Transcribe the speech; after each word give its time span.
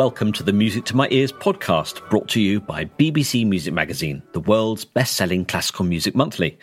welcome 0.00 0.32
to 0.32 0.42
the 0.42 0.50
Music 0.50 0.86
to 0.86 0.96
My 0.96 1.06
Ears 1.10 1.30
podcast, 1.30 2.08
brought 2.08 2.26
to 2.28 2.40
you 2.40 2.58
by 2.58 2.86
BBC 2.86 3.46
Music 3.46 3.74
Magazine, 3.74 4.22
the 4.32 4.40
world's 4.40 4.82
best 4.82 5.14
selling 5.14 5.44
classical 5.44 5.84
music 5.84 6.14
monthly. 6.14 6.58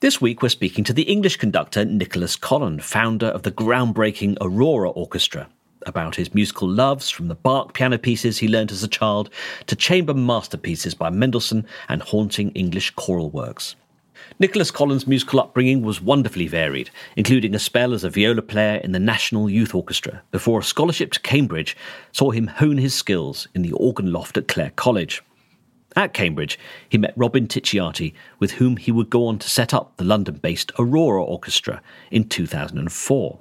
This 0.00 0.20
week, 0.20 0.42
we're 0.42 0.50
speaking 0.50 0.84
to 0.84 0.92
the 0.92 1.04
English 1.04 1.38
conductor 1.38 1.86
Nicholas 1.86 2.36
Collon, 2.36 2.80
founder 2.80 3.28
of 3.28 3.44
the 3.44 3.50
groundbreaking 3.50 4.36
Aurora 4.42 4.90
Orchestra, 4.90 5.48
about 5.86 6.14
his 6.16 6.34
musical 6.34 6.68
loves 6.68 7.08
from 7.08 7.28
the 7.28 7.34
Bach 7.34 7.72
piano 7.72 7.96
pieces 7.96 8.36
he 8.36 8.46
learned 8.46 8.72
as 8.72 8.82
a 8.82 8.88
child 8.88 9.30
to 9.66 9.74
chamber 9.74 10.12
masterpieces 10.12 10.92
by 10.94 11.08
Mendelssohn 11.08 11.64
and 11.88 12.02
haunting 12.02 12.50
English 12.50 12.90
choral 12.90 13.30
works. 13.30 13.74
Nicholas 14.40 14.70
Collon's 14.70 15.06
musical 15.06 15.38
upbringing 15.38 15.82
was 15.82 16.00
wonderfully 16.00 16.46
varied, 16.46 16.88
including 17.14 17.54
a 17.54 17.58
spell 17.58 17.92
as 17.92 18.04
a 18.04 18.08
viola 18.08 18.40
player 18.40 18.76
in 18.76 18.92
the 18.92 18.98
National 18.98 19.50
Youth 19.50 19.74
Orchestra, 19.74 20.22
before 20.30 20.60
a 20.60 20.64
scholarship 20.64 21.12
to 21.12 21.20
Cambridge 21.20 21.76
saw 22.12 22.30
him 22.30 22.46
hone 22.46 22.78
his 22.78 22.94
skills 22.94 23.48
in 23.54 23.60
the 23.60 23.72
organ 23.72 24.14
loft 24.14 24.38
at 24.38 24.48
Clare 24.48 24.72
College. 24.76 25.22
At 25.94 26.14
Cambridge, 26.14 26.58
he 26.88 26.96
met 26.96 27.12
Robin 27.16 27.48
Ticciati, 27.48 28.14
with 28.38 28.52
whom 28.52 28.78
he 28.78 28.90
would 28.90 29.10
go 29.10 29.26
on 29.26 29.38
to 29.40 29.50
set 29.50 29.74
up 29.74 29.98
the 29.98 30.04
London 30.04 30.36
based 30.36 30.72
Aurora 30.78 31.22
Orchestra 31.22 31.82
in 32.10 32.26
2004. 32.26 33.38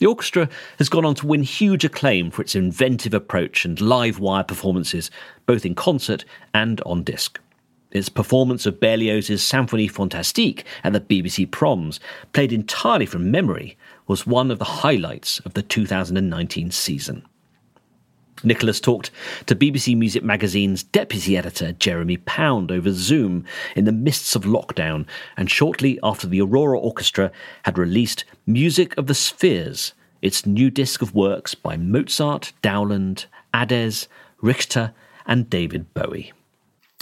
The 0.00 0.06
orchestra 0.06 0.48
has 0.78 0.88
gone 0.88 1.04
on 1.04 1.14
to 1.14 1.28
win 1.28 1.44
huge 1.44 1.84
acclaim 1.84 2.32
for 2.32 2.42
its 2.42 2.56
inventive 2.56 3.14
approach 3.14 3.64
and 3.64 3.80
live 3.80 4.18
wire 4.18 4.42
performances, 4.42 5.12
both 5.46 5.64
in 5.64 5.76
concert 5.76 6.24
and 6.52 6.80
on 6.80 7.04
disc. 7.04 7.38
Its 7.94 8.08
performance 8.08 8.66
of 8.66 8.80
Berlioz's 8.80 9.40
Symphonie 9.40 9.90
Fantastique 9.90 10.66
at 10.82 10.92
the 10.92 11.00
BBC 11.00 11.48
Proms, 11.48 12.00
played 12.32 12.52
entirely 12.52 13.06
from 13.06 13.30
memory, 13.30 13.78
was 14.08 14.26
one 14.26 14.50
of 14.50 14.58
the 14.58 14.64
highlights 14.64 15.38
of 15.40 15.54
the 15.54 15.62
2019 15.62 16.72
season. 16.72 17.24
Nicholas 18.42 18.80
talked 18.80 19.12
to 19.46 19.54
BBC 19.54 19.96
Music 19.96 20.24
Magazine's 20.24 20.82
deputy 20.82 21.36
editor 21.36 21.72
Jeremy 21.72 22.16
Pound 22.16 22.72
over 22.72 22.92
Zoom 22.92 23.44
in 23.76 23.84
the 23.84 23.92
mists 23.92 24.34
of 24.34 24.42
lockdown, 24.42 25.06
and 25.36 25.48
shortly 25.48 26.00
after 26.02 26.26
the 26.26 26.40
Aurora 26.40 26.78
Orchestra 26.78 27.30
had 27.62 27.78
released 27.78 28.24
Music 28.44 28.98
of 28.98 29.06
the 29.06 29.14
Spheres, 29.14 29.94
its 30.20 30.44
new 30.44 30.68
disc 30.68 31.00
of 31.00 31.14
works 31.14 31.54
by 31.54 31.76
Mozart, 31.76 32.52
Dowland, 32.60 33.26
Adès, 33.54 34.08
Richter, 34.42 34.92
and 35.26 35.48
David 35.48 35.94
Bowie. 35.94 36.32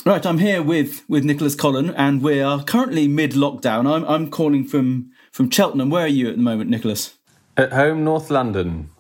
Right, 0.05 0.27
I'm 0.27 0.39
here 0.39 0.63
with 0.65 1.09
with 1.09 1.25
Nicholas 1.25 1.55
Collon, 1.55 1.91
and 1.91 2.23
we 2.23 2.41
are 2.41 2.65
currently 2.65 3.07
mid 3.07 3.33
lockdown. 3.33 3.87
I'm 3.87 4.05
I'm 4.05 4.31
calling 4.31 4.65
from 4.65 5.13
from 5.31 5.49
Cheltenham. 5.49 5.91
Where 5.91 6.05
are 6.05 6.09
you 6.09 6.29
at 6.29 6.37
the 6.37 6.43
moment, 6.43 6.71
Nicholas? 6.71 7.15
At 7.57 7.73
home, 7.73 8.03
North 8.03 8.29
London. 8.29 8.91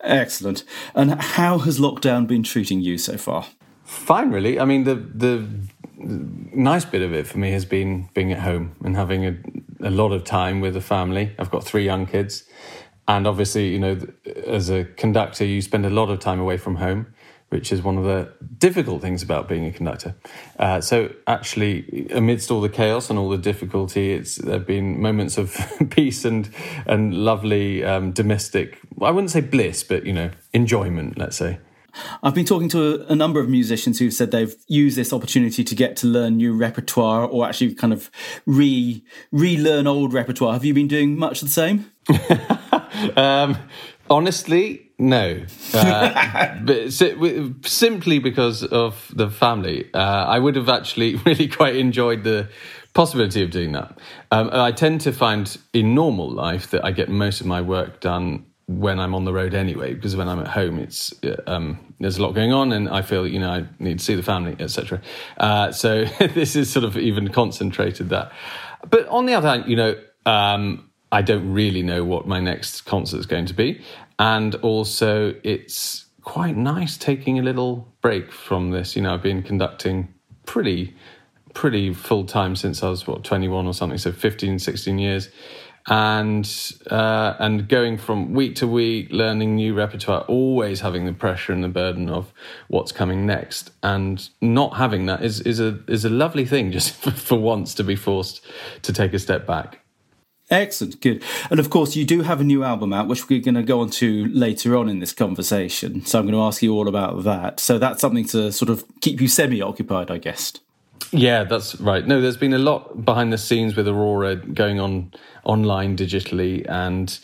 Excellent. 0.00 0.64
And 0.94 1.20
how 1.20 1.58
has 1.58 1.78
lockdown 1.78 2.26
been 2.26 2.42
treating 2.42 2.80
you 2.80 2.96
so 2.96 3.18
far? 3.18 3.46
Fine, 3.84 4.30
really. 4.30 4.58
I 4.58 4.64
mean, 4.64 4.84
the 4.84 4.94
the 4.94 5.46
nice 5.98 6.86
bit 6.86 7.02
of 7.02 7.12
it 7.12 7.26
for 7.26 7.36
me 7.36 7.50
has 7.50 7.66
been 7.66 8.08
being 8.14 8.32
at 8.32 8.40
home 8.40 8.74
and 8.82 8.96
having 8.96 9.26
a, 9.26 9.36
a 9.80 9.90
lot 9.90 10.12
of 10.12 10.24
time 10.24 10.60
with 10.62 10.72
the 10.72 10.80
family. 10.80 11.34
I've 11.38 11.50
got 11.50 11.62
three 11.62 11.84
young 11.84 12.06
kids, 12.06 12.44
and 13.06 13.26
obviously, 13.26 13.68
you 13.68 13.78
know, 13.78 13.98
as 14.46 14.70
a 14.70 14.84
conductor, 14.84 15.44
you 15.44 15.60
spend 15.60 15.84
a 15.84 15.90
lot 15.90 16.08
of 16.08 16.20
time 16.20 16.40
away 16.40 16.56
from 16.56 16.76
home 16.76 17.12
which 17.50 17.72
is 17.72 17.82
one 17.82 17.96
of 17.96 18.04
the 18.04 18.30
difficult 18.58 19.00
things 19.00 19.22
about 19.22 19.48
being 19.48 19.64
a 19.64 19.72
conductor. 19.72 20.14
Uh, 20.58 20.80
so, 20.80 21.12
actually, 21.26 22.08
amidst 22.10 22.50
all 22.50 22.60
the 22.60 22.68
chaos 22.68 23.08
and 23.10 23.18
all 23.18 23.28
the 23.28 23.38
difficulty, 23.38 24.12
it's 24.12 24.36
there 24.36 24.54
have 24.54 24.66
been 24.66 25.00
moments 25.00 25.38
of 25.38 25.56
peace 25.90 26.24
and 26.24 26.50
and 26.86 27.14
lovely 27.14 27.84
um, 27.84 28.12
domestic. 28.12 28.78
I 29.00 29.10
wouldn't 29.10 29.30
say 29.30 29.40
bliss, 29.40 29.82
but 29.82 30.04
you 30.04 30.12
know, 30.12 30.30
enjoyment. 30.52 31.18
Let's 31.18 31.36
say. 31.36 31.58
I've 32.22 32.34
been 32.34 32.44
talking 32.44 32.68
to 32.70 33.06
a, 33.06 33.12
a, 33.12 33.16
number 33.16 33.40
of 33.40 33.48
musicians 33.48 33.98
who've 33.98 34.12
said 34.12 34.30
they've 34.30 34.54
used 34.68 34.96
this 34.96 35.12
opportunity 35.12 35.64
to 35.64 35.74
get 35.74 35.96
to 35.96 36.06
learn 36.06 36.36
new 36.36 36.54
repertoire 36.54 37.24
or 37.24 37.46
actually 37.46 37.74
kind 37.74 37.92
of 37.92 38.10
re 38.46 39.02
relearn 39.32 39.86
old 39.86 40.12
repertoire. 40.12 40.52
Have 40.52 40.64
you 40.64 40.74
been 40.74 40.88
doing 40.88 41.18
much 41.18 41.40
the 41.40 41.48
same? 41.48 41.90
um, 43.16 43.56
honestly, 44.08 44.87
no, 44.98 45.44
uh, 45.74 46.58
but 46.62 46.92
simply 46.92 48.18
because 48.18 48.64
of 48.64 49.12
the 49.14 49.30
family, 49.30 49.88
uh, 49.94 49.98
I 49.98 50.38
would 50.40 50.56
have 50.56 50.68
actually 50.68 51.14
really 51.26 51.46
quite 51.46 51.76
enjoyed 51.76 52.24
the 52.24 52.48
possibility 52.94 53.42
of 53.42 53.50
doing 53.50 53.72
that. 53.72 53.96
Um, 54.32 54.50
I 54.52 54.72
tend 54.72 55.00
to 55.02 55.12
find 55.12 55.56
in 55.72 55.94
normal 55.94 56.28
life 56.28 56.70
that 56.70 56.84
I 56.84 56.90
get 56.90 57.08
most 57.08 57.40
of 57.40 57.46
my 57.46 57.60
work 57.60 58.00
done 58.00 58.44
when 58.66 58.98
I'm 58.98 59.14
on 59.14 59.24
the 59.24 59.32
road 59.32 59.54
anyway, 59.54 59.94
because 59.94 60.16
when 60.16 60.28
I'm 60.28 60.40
at 60.40 60.48
home, 60.48 60.80
it's 60.80 61.14
um, 61.46 61.94
there's 62.00 62.18
a 62.18 62.22
lot 62.22 62.32
going 62.32 62.52
on, 62.52 62.72
and 62.72 62.88
I 62.88 63.02
feel 63.02 63.26
you 63.26 63.38
know 63.38 63.50
I 63.50 63.66
need 63.78 64.00
to 64.00 64.04
see 64.04 64.16
the 64.16 64.22
family, 64.24 64.56
etc. 64.58 65.00
Uh, 65.36 65.70
so 65.70 66.04
this 66.34 66.56
is 66.56 66.70
sort 66.72 66.84
of 66.84 66.98
even 66.98 67.28
concentrated 67.28 68.08
that. 68.08 68.32
But 68.90 69.06
on 69.08 69.26
the 69.26 69.34
other 69.34 69.48
hand, 69.48 69.64
you 69.68 69.76
know. 69.76 69.94
Um, 70.26 70.84
I 71.10 71.22
don't 71.22 71.54
really 71.54 71.82
know 71.82 72.04
what 72.04 72.28
my 72.28 72.38
next 72.38 72.82
concert 72.82 73.18
is 73.18 73.24
going 73.24 73.46
to 73.46 73.54
be. 73.54 73.80
And 74.18 74.54
also, 74.56 75.34
it's 75.44 76.06
quite 76.22 76.56
nice 76.56 76.96
taking 76.96 77.38
a 77.38 77.42
little 77.42 77.94
break 78.02 78.32
from 78.32 78.70
this. 78.70 78.96
You 78.96 79.02
know, 79.02 79.14
I've 79.14 79.22
been 79.22 79.42
conducting 79.42 80.12
pretty, 80.44 80.94
pretty 81.54 81.94
full 81.94 82.24
time 82.24 82.56
since 82.56 82.82
I 82.82 82.90
was, 82.90 83.06
what, 83.06 83.24
21 83.24 83.66
or 83.66 83.72
something, 83.72 83.98
so 83.98 84.12
15, 84.12 84.58
16 84.58 84.98
years. 84.98 85.30
And 85.90 86.46
uh, 86.90 87.34
and 87.38 87.66
going 87.66 87.96
from 87.96 88.34
week 88.34 88.56
to 88.56 88.68
week, 88.68 89.08
learning 89.10 89.54
new 89.54 89.72
repertoire, 89.72 90.20
always 90.22 90.82
having 90.82 91.06
the 91.06 91.14
pressure 91.14 91.54
and 91.54 91.64
the 91.64 91.68
burden 91.68 92.10
of 92.10 92.30
what's 92.66 92.92
coming 92.92 93.24
next, 93.24 93.70
and 93.82 94.28
not 94.42 94.76
having 94.76 95.06
that 95.06 95.24
is 95.24 95.40
is 95.40 95.60
a 95.60 95.78
is 95.88 96.04
a 96.04 96.10
lovely 96.10 96.44
thing. 96.44 96.72
Just 96.72 96.92
for 96.94 97.38
once 97.38 97.72
to 97.76 97.84
be 97.84 97.96
forced 97.96 98.44
to 98.82 98.92
take 98.92 99.14
a 99.14 99.18
step 99.18 99.46
back 99.46 99.80
Excellent, 100.50 101.00
good. 101.02 101.22
And 101.50 101.60
of 101.60 101.68
course, 101.68 101.94
you 101.94 102.06
do 102.06 102.22
have 102.22 102.40
a 102.40 102.44
new 102.44 102.64
album 102.64 102.92
out, 102.92 103.06
which 103.06 103.28
we're 103.28 103.42
going 103.42 103.54
to 103.54 103.62
go 103.62 103.80
on 103.80 103.90
to 103.90 104.26
later 104.28 104.76
on 104.76 104.88
in 104.88 104.98
this 104.98 105.12
conversation. 105.12 106.04
So 106.06 106.18
I'm 106.18 106.24
going 106.24 106.34
to 106.34 106.40
ask 106.40 106.62
you 106.62 106.72
all 106.72 106.88
about 106.88 107.24
that. 107.24 107.60
So 107.60 107.78
that's 107.78 108.00
something 108.00 108.24
to 108.28 108.50
sort 108.50 108.70
of 108.70 108.84
keep 109.00 109.20
you 109.20 109.28
semi 109.28 109.60
occupied, 109.60 110.10
I 110.10 110.16
guess. 110.16 110.54
Yeah, 111.12 111.44
that's 111.44 111.78
right. 111.80 112.06
No, 112.06 112.20
there's 112.20 112.36
been 112.36 112.54
a 112.54 112.58
lot 112.58 113.04
behind 113.04 113.32
the 113.32 113.38
scenes 113.38 113.76
with 113.76 113.88
Aurora 113.88 114.36
going 114.36 114.80
on 114.80 115.12
online 115.44 115.96
digitally. 115.96 116.66
And 116.68 117.18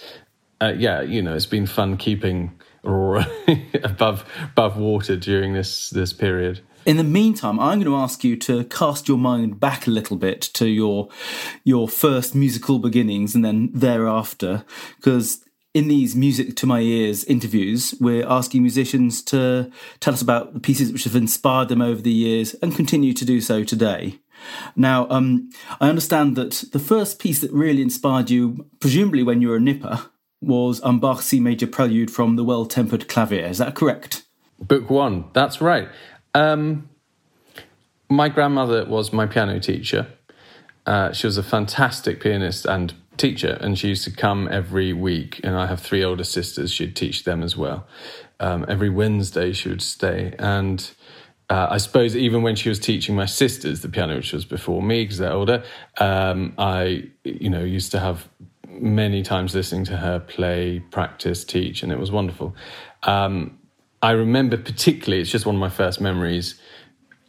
uh, 0.61 0.75
yeah, 0.77 1.01
you 1.01 1.23
know, 1.23 1.35
it's 1.35 1.47
been 1.47 1.67
fun 1.67 1.97
keeping 1.97 2.53
above, 3.83 4.25
above 4.53 4.77
water 4.77 5.17
during 5.17 5.53
this, 5.53 5.91
this 5.91 6.12
period. 6.12 6.61
In 6.87 6.99
the 6.99 7.05
meantime, 7.05 7.59
I'm 7.59 7.81
going 7.81 7.91
to 7.91 7.97
ask 7.97 8.25
you 8.25 8.37
to 8.37 8.65
cast 8.65 9.09
your 9.09 9.17
mind 9.17 9.59
back 9.59 9.87
a 9.87 9.91
little 9.91 10.19
bit 10.19 10.43
to 10.43 10.67
your 10.67 11.09
your 11.65 11.89
first 11.89 12.34
musical 12.34 12.78
beginnings 12.78 13.34
and 13.34 13.43
then 13.43 13.71
thereafter, 13.73 14.67
because 14.97 15.43
in 15.73 15.89
these 15.89 16.15
music 16.15 16.56
to 16.56 16.67
my 16.67 16.81
ears 16.81 17.25
interviews, 17.25 17.94
we're 18.00 18.27
asking 18.27 18.62
musicians 18.62 19.23
to 19.23 19.71
tell 20.00 20.12
us 20.12 20.21
about 20.21 20.53
the 20.53 20.61
pieces 20.61 20.93
which 20.93 21.05
have 21.05 21.17
inspired 21.17 21.69
them 21.69 21.81
over 21.81 22.03
the 22.03 22.12
years 22.12 22.55
and 22.55 22.77
continue 22.77 23.15
to 23.15 23.25
do 23.25 23.41
so 23.41 23.65
today. 23.65 24.21
Now, 24.77 25.09
um, 25.09 25.50
I 25.81 25.89
understand 25.89 26.37
that 26.37 26.65
the 26.73 26.78
first 26.78 27.19
piece 27.19 27.41
that 27.41 27.53
really 27.53 27.83
inspired 27.83 28.31
you, 28.31 28.67
presumably 28.78 29.23
when 29.23 29.41
you 29.41 29.49
were 29.49 29.56
a 29.56 29.61
nipper, 29.61 30.11
was 30.47 30.81
Bach's 30.81 31.27
C 31.27 31.41
major 31.41 31.66
prelude 31.66 32.10
from 32.10 32.37
the 32.37 32.44
Well 32.44 32.66
Tempered 32.66 33.09
Clavier. 33.09 33.47
Is 33.47 33.59
that 33.59 33.75
correct? 33.75 34.25
Book 34.60 34.91
one. 34.91 35.27
That's 35.32 35.60
right. 35.60 35.88
Um, 36.35 36.88
my 38.08 38.29
grandmother 38.29 38.85
was 38.85 39.12
my 39.12 39.26
piano 39.26 39.58
teacher. 39.61 40.06
Uh, 40.87 41.12
she 41.12 41.26
was 41.26 41.38
a 41.38 41.43
fantastic 41.43 42.20
pianist 42.20 42.67
and 42.67 42.94
teacher, 43.17 43.58
and 43.61 43.79
she 43.79 43.88
used 43.88 44.05
to 44.05 44.11
come 44.11 44.49
every 44.50 44.93
week. 44.93 45.41
And 45.43 45.56
I 45.56 45.67
have 45.67 45.81
three 45.81 46.05
older 46.05 46.25
sisters; 46.25 46.73
she'd 46.73 46.96
teach 46.96 47.25
them 47.25 47.43
as 47.43 47.56
well. 47.56 47.87
Um, 48.41 48.64
every 48.69 48.91
Wednesday, 48.91 49.52
she 49.52 49.69
would 49.69 49.82
stay, 49.82 50.35
and 50.38 50.91
uh, 51.49 51.69
I 51.70 51.79
suppose 51.79 52.17
even 52.17 52.43
when 52.43 52.56
she 52.56 52.69
was 52.69 52.79
teaching 52.79 53.14
my 53.14 53.26
sisters 53.26 53.81
the 53.81 53.88
piano, 53.88 54.17
which 54.17 54.32
was 54.32 54.44
before 54.44 54.82
me 54.82 55.05
because 55.05 55.19
they're 55.19 55.32
older, 55.32 55.62
um, 55.99 56.55
I 56.58 57.08
you 57.23 57.50
know 57.50 57.64
used 57.64 57.93
to 57.93 58.00
have 58.00 58.29
many 58.81 59.23
times 59.23 59.55
listening 59.55 59.85
to 59.87 59.97
her 59.97 60.21
play, 60.21 60.81
practice, 60.91 61.44
teach, 61.44 61.82
and 61.82 61.93
it 61.93 61.99
was 61.99 62.11
wonderful. 62.11 62.55
Um, 63.03 63.59
I 64.03 64.11
remember 64.11 64.56
particularly, 64.56 65.23
it's 65.23 65.31
just 65.31 65.47
one 65.47 65.55
of 65.55 65.61
my 65.61 65.71
first 65.71 66.00
memories. 66.00 66.61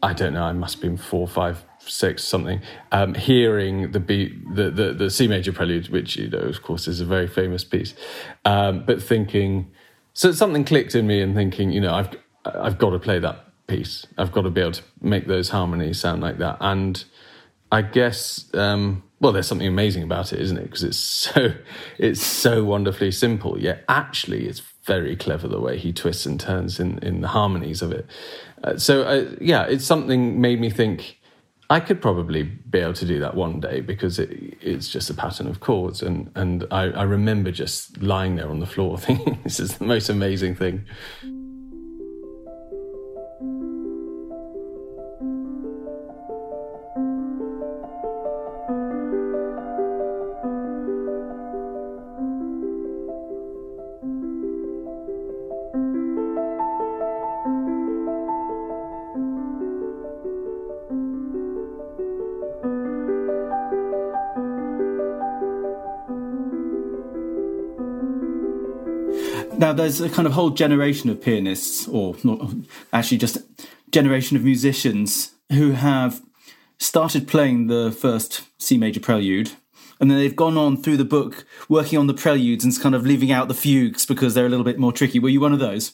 I 0.03 0.13
don't 0.13 0.33
know, 0.33 0.43
I 0.43 0.53
must 0.53 0.75
have 0.75 0.81
been 0.81 0.97
four, 0.97 1.27
five, 1.27 1.65
six, 1.79 2.23
something. 2.23 2.61
Um, 2.91 3.13
hearing 3.13 3.91
the, 3.91 3.99
B, 3.99 4.37
the, 4.53 4.69
the 4.69 4.93
the 4.93 5.09
C 5.09 5.27
major 5.27 5.53
prelude, 5.53 5.89
which 5.89 6.17
you 6.17 6.29
know, 6.29 6.39
of 6.39 6.61
course, 6.61 6.87
is 6.87 6.99
a 6.99 7.05
very 7.05 7.27
famous 7.27 7.63
piece, 7.63 7.93
um, 8.43 8.83
but 8.85 9.01
thinking, 9.01 9.71
so 10.13 10.31
something 10.31 10.65
clicked 10.65 10.95
in 10.95 11.07
me, 11.07 11.21
and 11.21 11.33
thinking, 11.33 11.71
you 11.71 11.81
know, 11.81 11.93
I've 11.93 12.09
I've 12.45 12.77
got 12.77 12.91
to 12.91 12.99
play 12.99 13.19
that 13.19 13.45
piece. 13.67 14.05
I've 14.17 14.31
got 14.31 14.41
to 14.41 14.49
be 14.49 14.61
able 14.61 14.73
to 14.73 14.83
make 15.01 15.27
those 15.27 15.49
harmonies 15.49 15.99
sound 15.99 16.21
like 16.21 16.37
that, 16.39 16.57
and 16.59 17.03
I 17.75 17.81
guess. 17.81 18.49
Um, 18.53 19.03
well, 19.19 19.33
there's 19.33 19.47
something 19.47 19.67
amazing 19.67 20.03
about 20.03 20.31
it, 20.31 20.39
isn't 20.39 20.57
it? 20.57 20.63
Because 20.63 20.83
it's 20.83 20.97
so 21.25 21.53
it's 21.97 22.21
so 22.21 22.63
wonderfully 22.63 23.11
simple. 23.11 23.59
Yet 23.59 23.83
actually, 23.89 24.47
it's 24.47 24.61
very 24.85 25.15
clever 25.17 25.49
the 25.49 25.59
way 25.59 25.77
he 25.77 25.91
twists 25.91 26.25
and 26.25 26.39
turns 26.39 26.79
in 26.79 26.99
in 26.99 27.19
the 27.19 27.27
harmonies 27.27 27.81
of 27.81 27.91
it. 27.91 28.07
Uh, 28.63 28.77
so 28.77 29.03
uh, 29.03 29.29
yeah, 29.41 29.63
it's 29.63 29.85
something 29.85 30.39
made 30.39 30.61
me 30.61 30.69
think. 30.69 31.19
I 31.67 31.79
could 31.79 31.99
probably 31.99 32.43
be 32.43 32.77
able 32.77 32.93
to 32.93 33.07
do 33.07 33.19
that 33.21 33.33
one 33.33 33.59
day 33.59 33.81
because 33.81 34.19
it, 34.19 34.29
it's 34.61 34.87
just 34.87 35.09
a 35.09 35.15
pattern 35.15 35.47
of 35.47 35.59
chords, 35.59 36.01
and 36.01 36.31
and 36.35 36.65
I, 36.71 36.83
I 36.91 37.03
remember 37.03 37.51
just 37.51 38.01
lying 38.01 38.37
there 38.37 38.49
on 38.49 38.59
the 38.59 38.67
floor 38.67 38.97
thinking, 39.07 39.39
"This 39.43 39.59
is 39.59 39.77
the 39.79 39.85
most 39.85 40.07
amazing 40.07 40.55
thing." 40.55 40.85
Now, 69.57 69.71
there's 69.71 70.01
a 70.01 70.09
kind 70.09 70.25
of 70.25 70.33
whole 70.33 70.49
generation 70.49 71.09
of 71.09 71.21
pianists, 71.21 71.87
or 71.87 72.15
not 72.23 72.51
actually 72.91 73.17
just 73.17 73.37
generation 73.89 74.35
of 74.35 74.43
musicians 74.43 75.31
who 75.51 75.71
have 75.71 76.21
started 76.77 77.27
playing 77.27 77.67
the 77.67 77.91
first 77.91 78.43
C 78.59 78.77
major 78.77 78.99
prelude, 78.99 79.51
and 79.99 80.11
then 80.11 80.17
they've 80.17 80.35
gone 80.35 80.57
on 80.57 80.75
through 80.75 80.97
the 80.97 81.05
book 81.05 81.45
working 81.69 81.97
on 81.97 82.07
the 82.07 82.13
preludes 82.13 82.65
and 82.65 82.77
kind 82.81 82.93
of 82.95 83.05
leaving 83.05 83.31
out 83.31 83.47
the 83.47 83.53
fugues 83.53 84.05
because 84.05 84.33
they're 84.33 84.45
a 84.45 84.49
little 84.49 84.65
bit 84.65 84.77
more 84.77 84.91
tricky. 84.91 85.19
Were 85.19 85.29
you 85.29 85.39
one 85.39 85.53
of 85.53 85.59
those? 85.59 85.93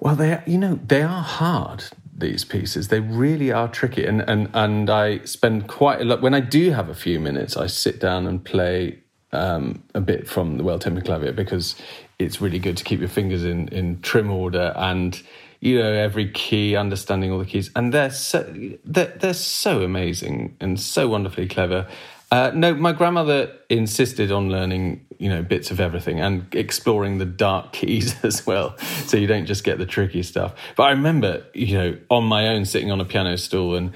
Well, 0.00 0.16
they 0.16 0.42
you 0.46 0.58
know 0.58 0.80
they 0.84 1.02
are 1.02 1.22
hard. 1.22 1.84
These 2.16 2.44
pieces 2.44 2.88
they 2.88 2.98
really 2.98 3.52
are 3.52 3.68
tricky, 3.68 4.04
and 4.04 4.22
and 4.22 4.50
and 4.52 4.90
I 4.90 5.18
spend 5.24 5.68
quite 5.68 6.00
a 6.00 6.04
lot 6.04 6.22
when 6.22 6.34
I 6.34 6.40
do 6.40 6.72
have 6.72 6.88
a 6.88 6.94
few 6.94 7.20
minutes. 7.20 7.56
I 7.56 7.68
sit 7.68 8.00
down 8.00 8.26
and 8.26 8.44
play 8.44 9.04
um, 9.32 9.82
a 9.94 10.00
bit 10.00 10.28
from 10.28 10.56
the 10.58 10.64
well 10.64 10.78
tempered 10.78 11.04
clavier 11.04 11.32
because 11.32 11.74
it's 12.18 12.40
really 12.40 12.58
good 12.58 12.76
to 12.76 12.84
keep 12.84 13.00
your 13.00 13.08
fingers 13.08 13.44
in 13.44 13.68
in 13.68 14.00
trim 14.00 14.30
order 14.30 14.72
and 14.76 15.22
you 15.60 15.78
know 15.78 15.92
every 15.92 16.30
key, 16.30 16.76
understanding 16.76 17.32
all 17.32 17.38
the 17.38 17.44
keys, 17.44 17.70
and 17.74 17.92
they're 17.92 18.10
so 18.10 18.42
they're, 18.84 19.06
they're 19.06 19.34
so 19.34 19.82
amazing 19.82 20.56
and 20.60 20.78
so 20.78 21.08
wonderfully 21.08 21.48
clever. 21.48 21.86
Uh, 22.30 22.50
no, 22.54 22.74
my 22.74 22.92
grandmother 22.92 23.50
insisted 23.70 24.30
on 24.30 24.50
learning, 24.50 25.06
you 25.18 25.30
know, 25.30 25.42
bits 25.42 25.70
of 25.70 25.80
everything 25.80 26.20
and 26.20 26.54
exploring 26.54 27.16
the 27.16 27.24
dark 27.24 27.72
keys 27.72 28.22
as 28.22 28.46
well, 28.46 28.76
so 29.06 29.16
you 29.16 29.26
don't 29.26 29.46
just 29.46 29.64
get 29.64 29.78
the 29.78 29.86
tricky 29.86 30.22
stuff. 30.22 30.54
But 30.76 30.84
I 30.84 30.90
remember, 30.90 31.44
you 31.54 31.78
know, 31.78 31.98
on 32.10 32.24
my 32.24 32.48
own 32.48 32.64
sitting 32.64 32.90
on 32.90 33.00
a 33.00 33.04
piano 33.04 33.36
stool 33.38 33.74
and 33.74 33.92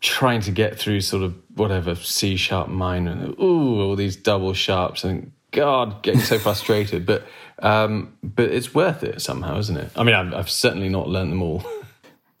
trying 0.00 0.40
to 0.42 0.50
get 0.50 0.78
through 0.78 1.00
sort 1.00 1.22
of 1.22 1.34
whatever 1.54 1.94
C 1.94 2.36
sharp 2.36 2.68
minor 2.68 3.12
and 3.12 3.38
ooh, 3.40 3.80
all 3.80 3.96
these 3.96 4.16
double 4.16 4.52
sharps 4.52 5.04
and 5.04 5.32
God, 5.52 6.02
getting 6.02 6.20
so 6.20 6.38
frustrated. 6.38 7.06
But 7.06 7.26
um, 7.60 8.16
but 8.22 8.50
it's 8.50 8.74
worth 8.74 9.02
it 9.02 9.22
somehow, 9.22 9.58
isn't 9.58 9.76
it? 9.76 9.90
I 9.96 10.04
mean, 10.04 10.14
I've, 10.14 10.34
I've 10.34 10.50
certainly 10.50 10.88
not 10.88 11.08
learned 11.08 11.32
them 11.32 11.42
all. 11.42 11.64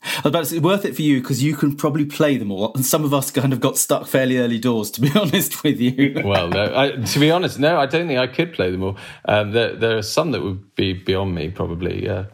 I 0.06 0.18
was 0.18 0.26
about 0.26 0.38
to 0.40 0.46
say, 0.46 0.58
worth 0.60 0.84
it 0.84 0.94
for 0.94 1.02
you 1.02 1.20
because 1.20 1.42
you 1.42 1.56
can 1.56 1.74
probably 1.74 2.04
play 2.04 2.36
them 2.36 2.52
all. 2.52 2.72
And 2.74 2.86
some 2.86 3.04
of 3.04 3.12
us 3.12 3.30
kind 3.30 3.52
of 3.52 3.60
got 3.60 3.76
stuck 3.76 4.06
fairly 4.06 4.38
early 4.38 4.58
doors, 4.58 4.90
to 4.92 5.00
be 5.00 5.10
honest 5.16 5.64
with 5.64 5.80
you. 5.80 6.22
well, 6.24 6.48
no, 6.48 6.72
I, 6.76 6.90
to 6.90 7.18
be 7.18 7.30
honest, 7.30 7.58
no, 7.58 7.78
I 7.78 7.86
don't 7.86 8.06
think 8.06 8.20
I 8.20 8.28
could 8.28 8.52
play 8.52 8.70
them 8.70 8.82
all. 8.82 8.96
Um, 9.24 9.50
there, 9.50 9.74
there 9.74 9.96
are 9.96 10.02
some 10.02 10.30
that 10.30 10.42
would 10.42 10.74
be 10.76 10.92
beyond 10.92 11.34
me, 11.34 11.50
probably. 11.50 12.04
Yeah. 12.04 12.26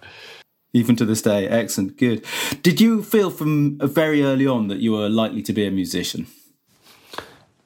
Even 0.74 0.96
to 0.96 1.04
this 1.04 1.20
day, 1.20 1.46
excellent, 1.46 1.98
good. 1.98 2.24
Did 2.62 2.80
you 2.80 3.02
feel 3.02 3.30
from 3.30 3.78
uh, 3.80 3.86
very 3.86 4.22
early 4.22 4.46
on 4.46 4.68
that 4.68 4.78
you 4.78 4.92
were 4.92 5.08
likely 5.08 5.42
to 5.42 5.52
be 5.52 5.66
a 5.66 5.70
musician? 5.70 6.26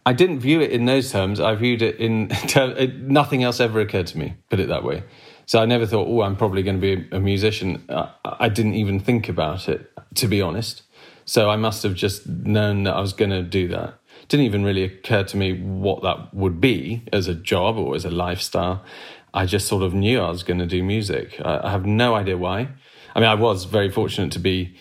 I 0.05 0.13
didn't 0.13 0.41
view 0.41 0.61
it 0.61 0.71
in 0.71 0.87
those 0.87 1.13
terms. 1.13 1.39
I 1.39 1.55
viewed 1.55 1.83
it 1.83 1.97
in 1.97 2.29
term, 2.49 2.75
nothing 3.13 3.43
else 3.43 3.61
ever 3.61 3.81
occurred 3.81 4.09
to 4.09 4.19
me. 4.19 4.35
Put 4.51 4.61
it 4.61 4.69
that 4.69 4.83
way. 4.83 5.05
So 5.47 5.61
I 5.61 5.67
never 5.67 5.87
thought, 5.87 6.09
oh, 6.09 6.23
I'm 6.23 6.37
probably 6.37 6.65
going 6.65 6.81
to 6.81 6.97
be 6.97 7.09
a 7.13 7.21
musician. 7.21 7.85
I 8.25 8.49
didn't 8.49 8.75
even 8.75 8.99
think 8.99 9.29
about 9.29 9.69
it, 9.69 9.93
to 10.17 10.27
be 10.27 10.43
honest. 10.43 10.83
So 11.25 11.49
I 11.51 11.57
must 11.57 11.85
have 11.85 11.95
just 11.95 12.27
known 12.27 12.83
that 12.85 12.95
I 12.95 13.01
was 13.01 13.13
going 13.13 13.31
to 13.31 13.43
do 13.43 13.69
that. 13.69 14.01
It 14.23 14.29
didn't 14.29 14.47
even 14.47 14.65
really 14.65 14.83
occur 14.83 15.23
to 15.23 15.37
me 15.37 15.53
what 15.53 16.03
that 16.03 16.35
would 16.35 16.61
be 16.61 17.05
as 17.13 17.29
a 17.29 17.35
job 17.35 17.77
or 17.77 17.95
as 17.95 18.05
a 18.05 18.11
lifestyle. 18.11 18.85
I 19.33 19.47
just 19.47 19.69
sort 19.69 19.85
of 19.85 19.95
knew 19.95 20.21
I 20.21 20.31
was 20.31 20.43
going 20.43 20.59
to 20.59 20.67
do 20.67 20.83
music. 20.83 21.41
I 21.45 21.71
have 21.71 21.87
no 21.87 22.15
idea 22.17 22.37
why. 22.37 22.71
I 23.17 23.21
mean, 23.21 23.31
I 23.31 23.35
was 23.35 23.65
very 23.65 23.91
fortunate 23.91 24.31
to 24.33 24.39
be 24.39 24.77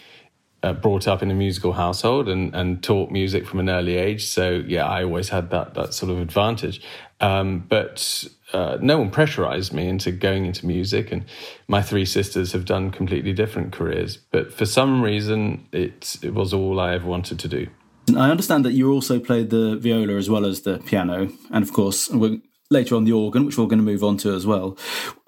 uh, 0.62 0.74
brought 0.74 1.08
up 1.08 1.24
in 1.24 1.32
a 1.32 1.34
musical 1.34 1.72
household 1.72 2.28
and, 2.28 2.54
and 2.54 2.84
taught 2.84 3.10
music 3.10 3.48
from 3.48 3.62
an 3.62 3.70
early 3.70 3.96
age. 3.96 4.26
So 4.26 4.62
yeah, 4.68 4.86
I 4.86 5.06
always 5.06 5.30
had 5.30 5.52
that 5.52 5.74
that 5.76 5.94
sort 5.94 6.12
of 6.12 6.20
advantage. 6.20 6.82
Um, 7.22 7.66
but 7.70 8.26
uh, 8.52 8.78
no 8.82 9.00
one 9.00 9.10
pressurized 9.10 9.72
me 9.72 9.88
into 9.88 10.12
going 10.12 10.46
into 10.46 10.68
music, 10.68 11.14
and 11.14 11.24
my 11.70 11.82
three 11.82 12.04
sisters 12.04 12.52
have 12.52 12.66
done 12.66 12.92
completely 12.92 13.32
different 13.32 13.72
careers. 13.72 14.18
But 14.18 14.52
for 14.54 14.66
some 14.66 15.02
reason, 15.02 15.66
it 15.72 16.18
it 16.22 16.34
was 16.34 16.54
all 16.54 16.82
I 16.82 16.94
ever 16.96 17.08
wanted 17.08 17.40
to 17.40 17.48
do. 17.48 17.68
I 18.18 18.30
understand 18.30 18.66
that 18.66 18.74
you 18.74 18.92
also 18.92 19.18
played 19.18 19.50
the 19.50 19.78
viola 19.78 20.18
as 20.18 20.30
well 20.30 20.46
as 20.46 20.64
the 20.64 20.80
piano, 20.80 21.30
and 21.52 21.64
of 21.64 21.72
course, 21.72 22.12
later 22.70 22.96
on 22.96 23.04
the 23.04 23.12
organ, 23.12 23.46
which 23.46 23.58
we're 23.58 23.68
going 23.68 23.80
to 23.80 23.86
move 23.86 24.04
on 24.04 24.18
to 24.18 24.34
as 24.34 24.46
well. 24.46 24.78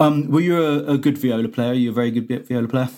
Um, 0.00 0.30
were 0.30 0.40
you 0.40 0.62
a, 0.62 0.94
a, 0.94 0.98
good 0.98 1.18
viola 1.18 1.48
player? 1.48 1.70
Are 1.70 1.74
you 1.74 1.90
a 1.90 1.94
very 1.94 2.10
good 2.10 2.46
viola 2.46 2.68
player? 2.68 2.88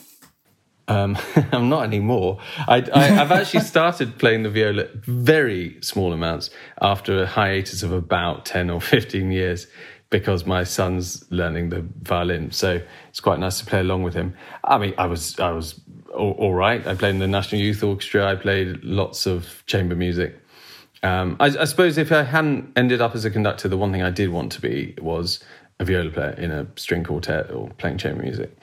Um, 0.89 1.17
I'm 1.53 1.69
not 1.69 1.85
anymore. 1.85 2.39
I, 2.67 2.81
have 2.95 3.33
actually 3.33 3.61
started 3.61 4.19
playing 4.19 4.43
the 4.43 4.51
viola 4.51 4.87
very 4.95 5.81
small 5.83 6.13
amounts 6.13 6.51
after 6.81 7.23
a 7.23 7.27
hiatus 7.27 7.83
of 7.83 7.93
about 7.93 8.45
10 8.47 8.71
or 8.71 8.81
15 8.81 9.31
years 9.31 9.67
because 10.11 10.45
my 10.45 10.65
son's 10.65 11.25
learning 11.31 11.69
the 11.69 11.87
violin. 12.03 12.51
So 12.51 12.81
it's 13.09 13.21
quite 13.21 13.39
nice 13.39 13.61
to 13.61 13.67
play 13.67 13.81
along 13.81 14.03
with 14.03 14.15
him. 14.15 14.35
I 14.65 14.79
mean, 14.79 14.95
I 14.99 15.07
was, 15.07 15.39
I 15.39 15.53
was 15.53 15.81
all, 16.13 16.33
all 16.33 16.55
right. 16.55 16.85
I 16.85 16.97
played 16.97 17.11
in 17.11 17.21
the 17.21 17.29
National 17.29 17.61
Youth 17.61 17.85
Orchestra. 17.85 18.27
I 18.27 18.35
played 18.35 18.83
lots 18.83 19.27
of 19.27 19.63
chamber 19.67 19.95
music. 19.95 20.40
Um, 21.03 21.37
I, 21.41 21.47
I 21.47 21.65
suppose 21.65 21.97
if 21.99 22.13
I 22.13 22.23
hadn't 22.23 22.73
ended 22.77 23.01
up 23.01 23.15
as 23.15 23.25
a 23.25 23.31
conductor, 23.31 23.69
the 23.69 23.79
one 23.79 23.93
thing 23.93 24.03
I 24.03 24.11
did 24.11 24.31
want 24.31 24.53
to 24.53 24.61
be 24.61 24.95
was 25.01 25.43
a 25.79 25.85
viola 25.85 26.11
player 26.11 26.33
in 26.33 26.51
a 26.51 26.67
string 26.77 27.05
quartet 27.05 27.51
or 27.51 27.71
playing 27.79 27.99
chamber 27.99 28.23
music. 28.23 28.57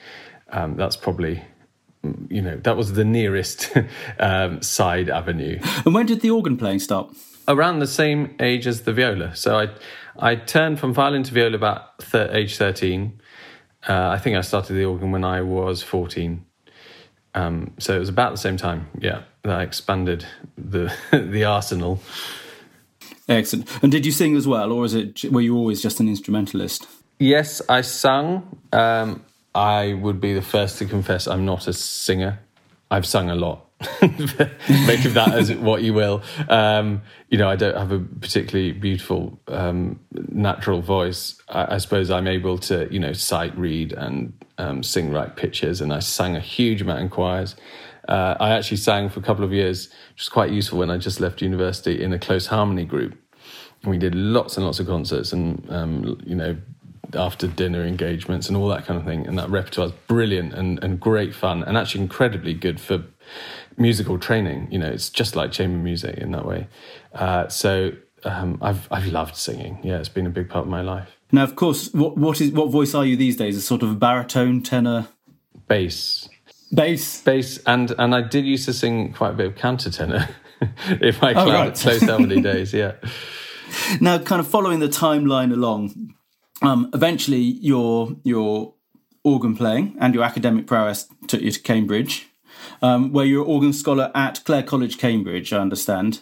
Um, 0.50 0.76
that's 0.76 0.96
probably 0.96 1.42
you 2.28 2.42
know, 2.42 2.56
that 2.58 2.76
was 2.76 2.92
the 2.92 3.04
nearest 3.04 3.72
um, 4.18 4.62
side 4.62 5.08
avenue. 5.08 5.58
And 5.84 5.94
when 5.94 6.06
did 6.06 6.20
the 6.20 6.30
organ 6.30 6.56
playing 6.56 6.80
start? 6.80 7.14
Around 7.46 7.78
the 7.78 7.86
same 7.86 8.36
age 8.40 8.66
as 8.66 8.82
the 8.82 8.92
viola. 8.92 9.34
So 9.34 9.58
I, 9.58 9.68
I 10.18 10.36
turned 10.36 10.78
from 10.78 10.92
violin 10.92 11.22
to 11.24 11.34
viola 11.34 11.56
about 11.56 12.02
thir- 12.02 12.30
age 12.32 12.56
13. 12.56 13.20
Uh, 13.88 14.08
I 14.08 14.18
think 14.18 14.36
I 14.36 14.42
started 14.42 14.74
the 14.74 14.84
organ 14.84 15.12
when 15.12 15.24
I 15.24 15.40
was 15.42 15.82
14. 15.82 16.44
Um, 17.38 17.72
so 17.78 17.94
it 17.94 18.00
was 18.00 18.08
about 18.08 18.32
the 18.32 18.38
same 18.38 18.56
time, 18.56 18.88
yeah, 18.98 19.22
that 19.42 19.60
I 19.60 19.62
expanded 19.62 20.26
the 20.56 20.92
the 21.12 21.44
arsenal. 21.44 22.02
Excellent. 23.28 23.68
And 23.82 23.92
did 23.92 24.04
you 24.04 24.12
sing 24.12 24.34
as 24.36 24.48
well, 24.48 24.72
or 24.72 24.84
is 24.84 24.94
it 24.94 25.24
were 25.30 25.40
you 25.40 25.56
always 25.56 25.80
just 25.80 26.00
an 26.00 26.08
instrumentalist? 26.08 26.88
Yes, 27.20 27.62
I 27.68 27.82
sung. 27.82 28.58
Um, 28.72 29.24
I 29.54 29.94
would 29.94 30.20
be 30.20 30.34
the 30.34 30.42
first 30.42 30.78
to 30.78 30.86
confess 30.86 31.26
I'm 31.28 31.44
not 31.44 31.68
a 31.68 31.72
singer. 31.72 32.40
I've 32.90 33.06
sung 33.06 33.30
a 33.30 33.34
lot. 33.34 33.67
Make 34.02 35.04
of 35.04 35.14
that 35.14 35.30
as 35.34 35.54
what 35.54 35.82
you 35.82 35.94
will. 35.94 36.22
Um, 36.48 37.02
you 37.28 37.38
know, 37.38 37.48
I 37.48 37.54
don't 37.54 37.76
have 37.76 37.92
a 37.92 38.00
particularly 38.00 38.72
beautiful 38.72 39.38
um, 39.46 40.00
natural 40.10 40.80
voice. 40.82 41.40
I, 41.48 41.74
I, 41.74 41.78
suppose 41.78 42.10
I'm 42.10 42.26
able 42.26 42.58
to, 42.58 42.88
you 42.92 42.98
know, 42.98 43.12
sight 43.12 43.56
read 43.56 43.92
and 43.92 44.32
um, 44.58 44.82
sing 44.82 45.12
right 45.12 45.34
pitches, 45.34 45.80
and 45.80 45.92
I 45.92 46.00
sang 46.00 46.34
a 46.34 46.40
huge 46.40 46.82
amount 46.82 47.00
in 47.00 47.08
choirs. 47.08 47.54
Uh, 48.08 48.34
I 48.40 48.50
actually 48.50 48.78
sang 48.78 49.10
for 49.10 49.20
a 49.20 49.22
couple 49.22 49.44
of 49.44 49.52
years, 49.52 49.88
which 50.12 50.22
was 50.22 50.28
quite 50.28 50.50
useful 50.50 50.80
when 50.80 50.90
I 50.90 50.98
just 50.98 51.20
left 51.20 51.40
university 51.40 52.02
in 52.02 52.12
a 52.12 52.18
close 52.18 52.46
harmony 52.46 52.84
group. 52.84 53.16
We 53.84 53.96
did 53.96 54.14
lots 54.16 54.56
and 54.56 54.66
lots 54.66 54.80
of 54.80 54.88
concerts, 54.88 55.32
and 55.32 55.64
um, 55.70 56.20
you 56.26 56.34
know, 56.34 56.56
after 57.14 57.46
dinner 57.46 57.84
engagements 57.84 58.48
and 58.48 58.56
all 58.56 58.68
that 58.68 58.86
kind 58.86 58.98
of 58.98 59.06
thing. 59.06 59.26
And 59.26 59.38
that 59.38 59.48
repertoire 59.50 59.86
is 59.86 59.92
brilliant 60.06 60.52
and, 60.54 60.82
and 60.82 61.00
great 61.00 61.34
fun 61.34 61.62
and 61.62 61.76
actually 61.76 62.02
incredibly 62.02 62.54
good 62.54 62.80
for 62.80 63.04
musical 63.78 64.18
training. 64.18 64.68
You 64.70 64.78
know, 64.78 64.88
it's 64.88 65.10
just 65.10 65.36
like 65.36 65.52
chamber 65.52 65.78
music 65.78 66.18
in 66.18 66.32
that 66.32 66.44
way. 66.44 66.68
Uh, 67.12 67.48
so 67.48 67.92
um, 68.24 68.58
I've 68.60 68.88
I've 68.90 69.06
loved 69.06 69.36
singing. 69.36 69.78
Yeah, 69.82 69.98
it's 69.98 70.08
been 70.08 70.26
a 70.26 70.30
big 70.30 70.48
part 70.48 70.64
of 70.64 70.70
my 70.70 70.82
life. 70.82 71.16
Now, 71.32 71.44
of 71.44 71.56
course, 71.56 71.92
what 71.92 72.16
what 72.16 72.40
is 72.40 72.52
what 72.52 72.70
voice 72.70 72.94
are 72.94 73.04
you 73.04 73.16
these 73.16 73.36
days? 73.36 73.56
A 73.56 73.60
sort 73.60 73.82
of 73.82 73.98
baritone, 73.98 74.62
tenor, 74.62 75.08
bass, 75.66 76.28
bass, 76.72 77.22
bass, 77.22 77.58
and 77.66 77.92
and 77.98 78.14
I 78.14 78.22
did 78.22 78.44
used 78.44 78.64
to 78.66 78.72
sing 78.72 79.12
quite 79.12 79.30
a 79.30 79.34
bit 79.34 79.46
of 79.46 79.54
countertenor 79.54 80.28
in 81.00 81.14
my 81.20 81.34
oh, 81.34 81.50
right. 81.50 81.74
close 81.74 82.02
harmony 82.02 82.40
days. 82.42 82.72
Yeah. 82.72 82.94
Now, 84.00 84.18
kind 84.18 84.40
of 84.40 84.48
following 84.48 84.80
the 84.80 84.88
timeline 84.88 85.52
along, 85.52 86.14
um, 86.62 86.90
eventually 86.94 87.38
your 87.38 88.16
your 88.24 88.74
organ 89.24 89.54
playing 89.54 89.96
and 90.00 90.14
your 90.14 90.24
academic 90.24 90.66
prowess 90.66 91.08
took 91.26 91.42
you 91.42 91.50
to 91.50 91.60
Cambridge, 91.60 92.28
um, 92.82 93.12
where 93.12 93.24
you're 93.24 93.44
an 93.44 93.50
organ 93.50 93.72
scholar 93.72 94.10
at 94.14 94.44
Clare 94.44 94.62
College, 94.62 94.98
Cambridge. 94.98 95.52
I 95.52 95.58
understand. 95.58 96.20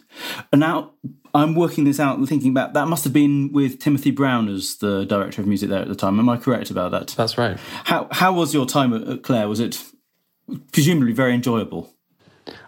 And 0.53 0.61
now 0.61 0.93
I'm 1.35 1.55
working 1.55 1.85
this 1.85 2.01
out 2.01 2.19
and 2.19 2.29
thinking 2.29 2.51
about 2.51 2.73
that 2.73 2.89
must 2.89 3.05
have 3.05 3.13
been 3.13 3.53
with 3.53 3.79
Timothy 3.79 4.11
Brown 4.11 4.49
as 4.49 4.77
the 4.77 5.05
director 5.05 5.43
of 5.43 5.49
music 5.49 5.69
there 5.69 5.83
at 5.83 5.89
the 5.89 5.95
time. 5.95 6.19
Am 6.19 6.29
I 6.29 6.37
correct 6.37 6.71
about 6.71 6.93
that? 6.93 7.09
That's 7.09 7.37
right. 7.37 7.59
How 7.85 8.09
how 8.11 8.33
was 8.33 8.55
your 8.55 8.67
time 8.67 8.95
at, 8.95 9.07
at 9.07 9.23
Clare? 9.23 9.49
Was 9.49 9.61
it 9.61 9.83
presumably 10.73 11.13
very 11.13 11.35
enjoyable? 11.35 11.93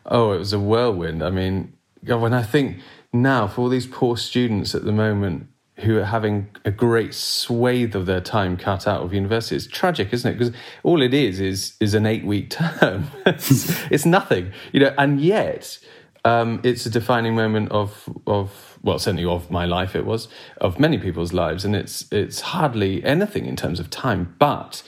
Oh, 0.05 0.33
it 0.33 0.39
was 0.39 0.53
a 0.53 0.59
whirlwind. 0.59 1.23
I 1.23 1.31
mean, 1.31 1.77
when 2.03 2.35
I 2.35 2.43
think 2.43 2.79
now 3.13 3.47
for 3.47 3.63
all 3.63 3.69
these 3.69 3.87
poor 3.87 4.17
students 4.17 4.75
at 4.75 4.85
the 4.85 4.93
moment 4.93 5.49
who 5.81 5.99
are 5.99 6.05
having 6.05 6.49
a 6.65 6.71
great 6.71 7.15
swathe 7.15 7.95
of 7.95 8.07
their 8.07 8.21
time 8.21 8.57
cut 8.57 8.87
out 8.87 9.03
of 9.03 9.15
university, 9.15 9.57
it's 9.57 9.67
tragic, 9.67 10.13
isn't 10.13 10.31
it? 10.31 10.39
Because 10.39 10.55
all 10.83 11.03
it 11.03 11.15
is 11.15 11.41
is 11.41 11.75
is 11.81 11.95
an 11.95 12.07
eight 12.07 12.25
week 12.25 12.51
term. 12.51 13.09
it's, 13.27 13.91
it's, 13.91 14.05
nothing, 14.05 14.53
you 14.73 14.81
know. 14.81 14.95
And 14.99 15.21
yet, 15.21 15.79
um, 16.25 16.61
it's 16.65 16.85
a 16.87 16.91
defining 16.91 17.35
moment 17.35 17.71
of 17.71 18.09
of 18.27 18.79
well, 18.83 18.99
certainly 18.99 19.25
of 19.25 19.51
my 19.51 19.65
life. 19.65 19.95
It 19.95 20.05
was 20.05 20.29
of 20.61 20.79
many 20.81 20.99
people's 20.99 21.33
lives, 21.33 21.65
and 21.65 21.77
it's 21.77 22.11
it's 22.11 22.41
hardly 22.41 23.05
anything 23.05 23.47
in 23.47 23.57
terms 23.57 23.79
of 23.79 23.91
time, 23.91 24.35
but 24.39 24.83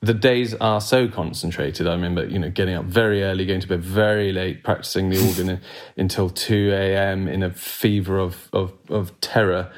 the 0.00 0.14
days 0.14 0.54
are 0.54 0.80
so 0.80 1.08
concentrated. 1.08 1.86
I 1.86 1.92
remember, 1.92 2.26
you 2.26 2.38
know, 2.38 2.50
getting 2.50 2.74
up 2.74 2.84
very 2.84 3.22
early, 3.22 3.46
going 3.46 3.60
to 3.60 3.68
bed 3.68 3.82
very 3.82 4.32
late, 4.32 4.62
practicing 4.62 5.10
the 5.10 5.26
organ 5.26 5.60
until 5.96 6.30
two 6.30 6.70
a.m. 6.72 7.28
in 7.28 7.42
a 7.42 7.50
fever 7.50 8.18
of 8.18 8.48
of, 8.52 8.72
of 8.88 9.18
terror. 9.20 9.72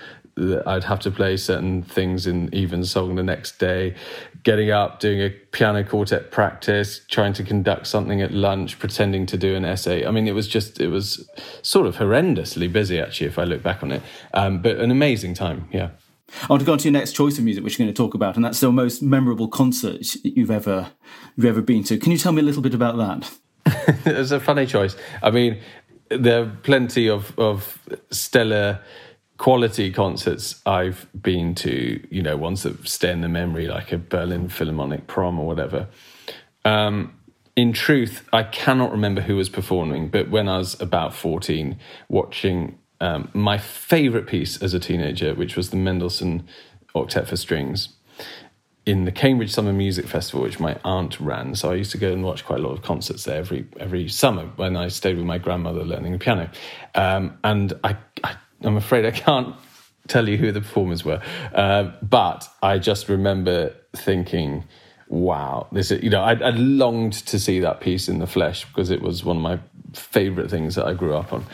I'd 0.66 0.84
have 0.84 1.00
to 1.00 1.10
play 1.10 1.36
certain 1.36 1.82
things 1.82 2.26
in 2.26 2.54
evensong 2.54 3.16
the 3.16 3.22
next 3.22 3.58
day, 3.58 3.94
getting 4.42 4.70
up, 4.70 5.00
doing 5.00 5.20
a 5.20 5.30
piano 5.30 5.84
quartet 5.84 6.30
practice, 6.30 7.00
trying 7.08 7.32
to 7.34 7.44
conduct 7.44 7.86
something 7.86 8.22
at 8.22 8.32
lunch, 8.32 8.78
pretending 8.78 9.26
to 9.26 9.36
do 9.36 9.54
an 9.54 9.64
essay. 9.64 10.06
I 10.06 10.10
mean, 10.10 10.28
it 10.28 10.34
was 10.34 10.48
just, 10.48 10.80
it 10.80 10.88
was 10.88 11.28
sort 11.62 11.86
of 11.86 11.96
horrendously 11.96 12.72
busy, 12.72 13.00
actually, 13.00 13.26
if 13.26 13.38
I 13.38 13.44
look 13.44 13.62
back 13.62 13.82
on 13.82 13.92
it. 13.92 14.02
Um, 14.34 14.62
but 14.62 14.76
an 14.78 14.90
amazing 14.90 15.34
time, 15.34 15.68
yeah. 15.72 15.90
I 16.42 16.46
want 16.48 16.60
to 16.60 16.66
go 16.66 16.72
on 16.72 16.78
to 16.78 16.84
your 16.84 16.92
next 16.92 17.12
choice 17.12 17.38
of 17.38 17.44
music, 17.44 17.64
which 17.64 17.78
you're 17.78 17.86
going 17.86 17.94
to 17.94 17.96
talk 17.96 18.14
about, 18.14 18.36
and 18.36 18.44
that's 18.44 18.60
the 18.60 18.70
most 18.70 19.02
memorable 19.02 19.48
concert 19.48 20.14
you've 20.22 20.50
ever 20.50 20.90
you've 21.36 21.46
ever 21.46 21.62
been 21.62 21.82
to. 21.84 21.96
Can 21.96 22.12
you 22.12 22.18
tell 22.18 22.32
me 22.32 22.42
a 22.42 22.44
little 22.44 22.60
bit 22.60 22.74
about 22.74 22.98
that? 22.98 23.30
it's 24.04 24.30
a 24.30 24.38
funny 24.38 24.66
choice. 24.66 24.94
I 25.22 25.30
mean, 25.30 25.58
there 26.10 26.42
are 26.42 26.52
plenty 26.62 27.08
of 27.08 27.38
of 27.38 27.78
stellar 28.10 28.80
quality 29.38 29.90
concerts 29.90 30.60
I've 30.66 31.06
been 31.20 31.54
to. 31.56 32.06
You 32.10 32.22
know, 32.22 32.36
ones 32.36 32.62
that 32.64 32.86
stay 32.86 33.10
in 33.10 33.22
the 33.22 33.28
memory, 33.28 33.66
like 33.66 33.92
a 33.92 33.98
Berlin 33.98 34.48
Philharmonic 34.48 35.06
prom 35.06 35.40
or 35.40 35.46
whatever. 35.46 35.88
Um, 36.64 37.14
in 37.56 37.72
truth, 37.72 38.28
I 38.32 38.44
cannot 38.44 38.92
remember 38.92 39.22
who 39.22 39.34
was 39.34 39.48
performing, 39.48 40.10
but 40.10 40.30
when 40.30 40.48
I 40.48 40.58
was 40.58 40.80
about 40.80 41.12
14, 41.12 41.76
watching 42.08 42.78
um, 43.00 43.30
my 43.34 43.58
favorite 43.58 44.28
piece 44.28 44.62
as 44.62 44.74
a 44.74 44.78
teenager, 44.78 45.34
which 45.34 45.56
was 45.56 45.70
the 45.70 45.76
Mendelssohn 45.76 46.46
Octet 46.94 47.26
for 47.26 47.36
Strings 47.36 47.88
in 48.88 49.04
the 49.04 49.12
Cambridge 49.12 49.52
Summer 49.52 49.72
Music 49.72 50.06
Festival, 50.06 50.42
which 50.42 50.58
my 50.58 50.78
aunt 50.82 51.20
ran. 51.20 51.54
So 51.54 51.70
I 51.70 51.74
used 51.74 51.90
to 51.90 51.98
go 51.98 52.10
and 52.10 52.24
watch 52.24 52.46
quite 52.46 52.58
a 52.58 52.62
lot 52.62 52.72
of 52.72 52.82
concerts 52.82 53.24
there 53.24 53.36
every 53.36 53.66
every 53.78 54.08
summer 54.08 54.46
when 54.56 54.76
I 54.76 54.88
stayed 54.88 55.16
with 55.16 55.26
my 55.26 55.36
grandmother 55.36 55.84
learning 55.84 56.12
the 56.12 56.18
piano. 56.18 56.50
Um, 56.94 57.38
and 57.44 57.74
I, 57.84 57.96
I, 58.62 58.66
am 58.66 58.76
afraid 58.76 59.06
I 59.06 59.10
can't 59.10 59.54
tell 60.06 60.28
you 60.28 60.36
who 60.36 60.52
the 60.52 60.60
performers 60.60 61.04
were, 61.04 61.22
uh, 61.54 61.92
but 62.02 62.48
I 62.62 62.78
just 62.78 63.08
remember 63.08 63.74
thinking. 63.96 64.64
Wow, 65.10 65.68
this 65.72 65.90
is, 65.90 66.02
you 66.02 66.10
know, 66.10 66.20
I, 66.20 66.34
I 66.34 66.50
longed 66.50 67.14
to 67.28 67.38
see 67.38 67.60
that 67.60 67.80
piece 67.80 68.10
in 68.10 68.18
the 68.18 68.26
flesh 68.26 68.66
because 68.66 68.90
it 68.90 69.00
was 69.00 69.24
one 69.24 69.38
of 69.38 69.42
my 69.42 69.58
favorite 69.94 70.50
things 70.50 70.74
that 70.74 70.84
I 70.84 70.92
grew 70.92 71.14
up 71.14 71.32
on. 71.32 71.46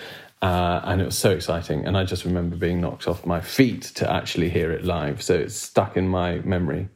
Uh, 0.42 0.80
and 0.84 1.00
it 1.00 1.04
was 1.04 1.16
so 1.16 1.30
exciting. 1.30 1.86
And 1.86 1.96
I 1.96 2.04
just 2.04 2.24
remember 2.24 2.56
being 2.56 2.80
knocked 2.80 3.08
off 3.08 3.24
my 3.24 3.40
feet 3.40 3.82
to 3.94 4.10
actually 4.10 4.50
hear 4.50 4.72
it 4.72 4.84
live. 4.84 5.22
So 5.22 5.34
it's 5.34 5.54
stuck 5.54 5.96
in 5.96 6.08
my 6.08 6.38
memory. 6.40 6.88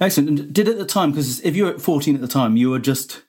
Excellent. 0.00 0.30
And 0.30 0.52
did 0.52 0.66
at 0.66 0.78
the 0.78 0.86
time, 0.86 1.10
because 1.10 1.40
if 1.42 1.54
you 1.56 1.66
were 1.66 1.78
14 1.78 2.14
at 2.14 2.20
the 2.20 2.28
time, 2.28 2.56
you 2.56 2.70
were 2.70 2.78
just 2.78 3.22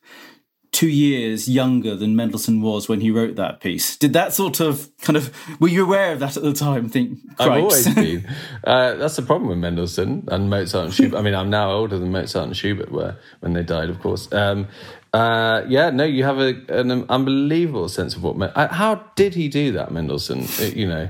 two 0.79 0.87
years 0.87 1.49
younger 1.49 1.93
than 1.93 2.15
Mendelssohn 2.15 2.61
was 2.61 2.87
when 2.87 3.01
he 3.01 3.11
wrote 3.11 3.35
that 3.35 3.59
piece. 3.59 3.97
Did 3.97 4.13
that 4.13 4.33
sort 4.33 4.61
of 4.61 4.89
kind 5.01 5.17
of 5.17 5.29
were 5.59 5.67
you 5.67 5.83
aware 5.83 6.13
of 6.13 6.21
that 6.21 6.37
at 6.37 6.43
the 6.43 6.53
time? 6.53 6.87
Think 6.87 7.19
I've 7.37 7.63
always 7.63 7.93
been. 7.95 8.25
Uh, 8.63 8.93
that's 8.93 9.17
the 9.17 9.21
problem 9.21 9.49
with 9.49 9.57
Mendelssohn 9.57 10.23
and 10.29 10.49
Mozart 10.49 10.85
and 10.85 10.93
Schubert. 10.93 11.19
I 11.19 11.21
mean, 11.21 11.35
I'm 11.35 11.49
now 11.49 11.69
older 11.69 11.99
than 11.99 12.13
Mozart 12.13 12.47
and 12.47 12.55
Schubert 12.55 12.93
were 12.93 13.17
when 13.41 13.51
they 13.51 13.61
died, 13.61 13.89
of 13.89 13.99
course. 13.99 14.31
Um, 14.31 14.69
uh, 15.11 15.63
yeah, 15.67 15.89
no, 15.89 16.05
you 16.05 16.23
have 16.23 16.39
a, 16.39 16.53
an 16.69 17.05
unbelievable 17.09 17.89
sense 17.89 18.15
of 18.15 18.23
what. 18.23 18.41
Uh, 18.55 18.69
how 18.69 19.03
did 19.15 19.35
he 19.35 19.49
do 19.49 19.73
that, 19.73 19.91
Mendelssohn? 19.91 20.45
It, 20.59 20.77
you 20.77 20.87
know, 20.87 21.09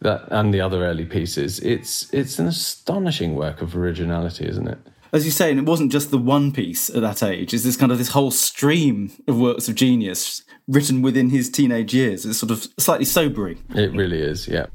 that 0.00 0.28
and 0.30 0.54
the 0.54 0.62
other 0.62 0.82
early 0.82 1.04
pieces. 1.04 1.60
It's 1.60 2.10
it's 2.14 2.38
an 2.38 2.46
astonishing 2.46 3.34
work 3.34 3.60
of 3.60 3.76
originality, 3.76 4.48
isn't 4.48 4.66
it? 4.66 4.78
As 5.12 5.24
you 5.24 5.30
say, 5.30 5.50
and 5.50 5.58
it 5.58 5.66
wasn't 5.66 5.90
just 5.90 6.10
the 6.10 6.18
one 6.18 6.52
piece 6.52 6.88
at 6.88 7.02
that 7.02 7.22
age. 7.22 7.52
It's 7.52 7.64
this 7.64 7.76
kind 7.76 7.90
of 7.90 7.98
this 7.98 8.10
whole 8.10 8.30
stream 8.30 9.10
of 9.26 9.38
works 9.38 9.68
of 9.68 9.74
genius 9.74 10.42
written 10.68 11.02
within 11.02 11.30
his 11.30 11.50
teenage 11.50 11.92
years. 11.92 12.24
It's 12.24 12.38
sort 12.38 12.52
of 12.52 12.66
slightly 12.78 13.04
sobering. 13.04 13.62
It 13.74 13.92
really 13.92 14.20
is, 14.20 14.46
yeah. 14.46 14.66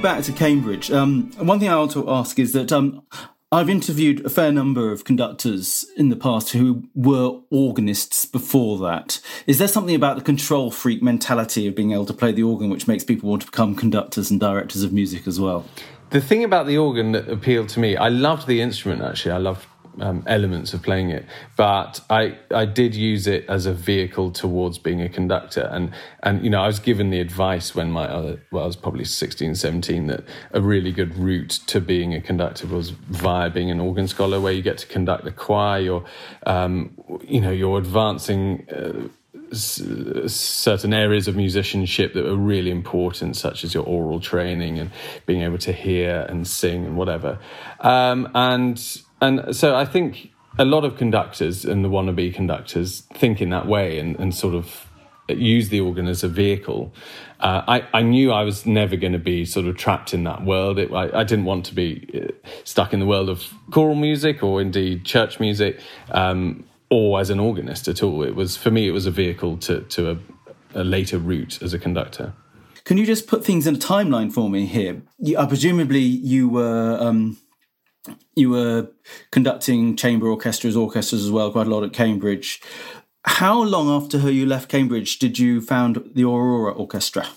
Back 0.00 0.24
to 0.24 0.32
Cambridge, 0.32 0.90
um, 0.90 1.30
one 1.32 1.60
thing 1.60 1.68
I 1.68 1.76
want 1.76 1.92
to 1.92 2.10
ask 2.10 2.38
is 2.38 2.52
that 2.54 2.72
um, 2.72 3.02
I've 3.52 3.68
interviewed 3.68 4.24
a 4.24 4.30
fair 4.30 4.50
number 4.50 4.92
of 4.92 5.04
conductors 5.04 5.84
in 5.96 6.08
the 6.08 6.16
past 6.16 6.50
who 6.52 6.88
were 6.94 7.40
organists 7.50 8.24
before 8.24 8.78
that. 8.78 9.20
Is 9.46 9.58
there 9.58 9.68
something 9.68 9.94
about 9.94 10.16
the 10.16 10.22
control 10.22 10.70
freak 10.70 11.02
mentality 11.02 11.66
of 11.66 11.74
being 11.74 11.92
able 11.92 12.06
to 12.06 12.14
play 12.14 12.32
the 12.32 12.42
organ 12.42 12.70
which 12.70 12.88
makes 12.88 13.04
people 13.04 13.28
want 13.28 13.42
to 13.42 13.46
become 13.46 13.74
conductors 13.74 14.30
and 14.30 14.40
directors 14.40 14.82
of 14.82 14.92
music 14.92 15.26
as 15.26 15.38
well? 15.38 15.66
The 16.10 16.20
thing 16.20 16.44
about 16.44 16.66
the 16.66 16.78
organ 16.78 17.12
that 17.12 17.28
appealed 17.28 17.68
to 17.70 17.80
me, 17.80 17.96
I 17.96 18.08
loved 18.08 18.46
the 18.46 18.62
instrument 18.62 19.02
actually. 19.02 19.32
I 19.32 19.38
loved 19.38 19.66
um, 20.00 20.24
elements 20.26 20.74
of 20.74 20.82
playing 20.82 21.10
it, 21.10 21.26
but 21.56 22.00
I 22.10 22.38
I 22.50 22.64
did 22.64 22.94
use 22.94 23.26
it 23.26 23.44
as 23.48 23.66
a 23.66 23.72
vehicle 23.72 24.30
towards 24.30 24.78
being 24.78 25.00
a 25.00 25.08
conductor, 25.08 25.68
and 25.72 25.92
and 26.22 26.42
you 26.42 26.50
know 26.50 26.62
I 26.62 26.66
was 26.66 26.78
given 26.78 27.10
the 27.10 27.20
advice 27.20 27.74
when 27.74 27.90
my 27.90 28.06
well 28.50 28.64
I 28.64 28.66
was 28.66 28.76
probably 28.76 29.04
16, 29.04 29.54
17 29.54 30.06
that 30.08 30.24
a 30.52 30.60
really 30.60 30.92
good 30.92 31.16
route 31.16 31.60
to 31.66 31.80
being 31.80 32.14
a 32.14 32.20
conductor 32.20 32.66
was 32.66 32.90
via 32.90 33.50
being 33.50 33.70
an 33.70 33.80
organ 33.80 34.08
scholar, 34.08 34.40
where 34.40 34.52
you 34.52 34.62
get 34.62 34.78
to 34.78 34.86
conduct 34.86 35.24
the 35.24 35.32
choir, 35.32 35.80
you're 35.80 36.04
um, 36.44 36.96
you 37.22 37.40
know 37.40 37.50
you're 37.50 37.78
advancing. 37.78 38.66
Uh, 38.70 39.08
certain 39.52 40.94
areas 40.94 41.26
of 41.26 41.34
musicianship 41.36 42.14
that 42.14 42.24
are 42.26 42.36
really 42.36 42.70
important, 42.70 43.36
such 43.36 43.64
as 43.64 43.74
your 43.74 43.84
aural 43.84 44.20
training 44.20 44.78
and 44.78 44.90
being 45.26 45.42
able 45.42 45.58
to 45.58 45.72
hear 45.72 46.24
and 46.28 46.46
sing 46.46 46.86
and 46.86 46.96
whatever. 46.96 47.38
Um, 47.80 48.28
and 48.34 49.02
and 49.20 49.54
so 49.54 49.76
I 49.76 49.84
think 49.84 50.30
a 50.58 50.64
lot 50.64 50.84
of 50.84 50.96
conductors 50.96 51.64
and 51.64 51.84
the 51.84 51.88
wannabe 51.88 52.34
conductors 52.34 53.02
think 53.14 53.40
in 53.40 53.50
that 53.50 53.66
way 53.66 53.98
and, 53.98 54.18
and 54.18 54.34
sort 54.34 54.54
of 54.54 54.86
use 55.28 55.68
the 55.68 55.80
organ 55.80 56.08
as 56.08 56.24
a 56.24 56.28
vehicle. 56.28 56.92
Uh, 57.38 57.62
I, 57.66 57.88
I 57.94 58.02
knew 58.02 58.32
I 58.32 58.42
was 58.42 58.66
never 58.66 58.96
going 58.96 59.12
to 59.12 59.18
be 59.18 59.44
sort 59.44 59.66
of 59.66 59.76
trapped 59.76 60.12
in 60.12 60.24
that 60.24 60.44
world. 60.44 60.78
It, 60.78 60.92
I, 60.92 61.20
I, 61.20 61.24
didn't 61.24 61.44
want 61.44 61.64
to 61.66 61.74
be 61.74 62.08
uh, 62.14 62.48
stuck 62.64 62.92
in 62.92 63.00
the 63.00 63.06
world 63.06 63.28
of 63.28 63.52
choral 63.70 63.94
music 63.94 64.42
or 64.42 64.60
indeed 64.60 65.04
church 65.04 65.40
music 65.40 65.80
um, 66.10 66.64
or 66.90 67.20
as 67.20 67.30
an 67.30 67.40
organist 67.40 67.88
at 67.88 68.02
all. 68.02 68.22
It 68.22 68.34
was 68.34 68.56
for 68.56 68.70
me, 68.70 68.88
it 68.88 68.92
was 68.92 69.06
a 69.06 69.10
vehicle 69.10 69.56
to, 69.58 69.82
to 69.82 70.10
a, 70.10 70.18
a 70.74 70.84
later 70.84 71.18
route 71.18 71.62
as 71.62 71.72
a 71.72 71.78
conductor. 71.78 72.34
Can 72.84 72.98
you 72.98 73.06
just 73.06 73.26
put 73.26 73.44
things 73.44 73.66
in 73.66 73.76
a 73.76 73.78
timeline 73.78 74.32
for 74.32 74.50
me 74.50 74.66
here? 74.66 75.02
You, 75.18 75.38
uh, 75.38 75.46
presumably, 75.46 76.00
you 76.00 76.48
were 76.48 76.98
um, 77.00 77.38
you 78.34 78.50
were 78.50 78.88
conducting 79.30 79.96
chamber 79.96 80.28
orchestras, 80.28 80.76
orchestras 80.76 81.24
as 81.24 81.30
well, 81.30 81.50
quite 81.52 81.66
a 81.66 81.70
lot 81.70 81.84
at 81.84 81.92
Cambridge. 81.92 82.60
How 83.24 83.62
long 83.62 83.88
after 83.90 84.30
you 84.30 84.46
left 84.46 84.68
Cambridge 84.68 85.18
did 85.18 85.38
you 85.38 85.60
found 85.60 86.10
the 86.14 86.24
Aurora 86.24 86.72
Orchestra? 86.72 87.28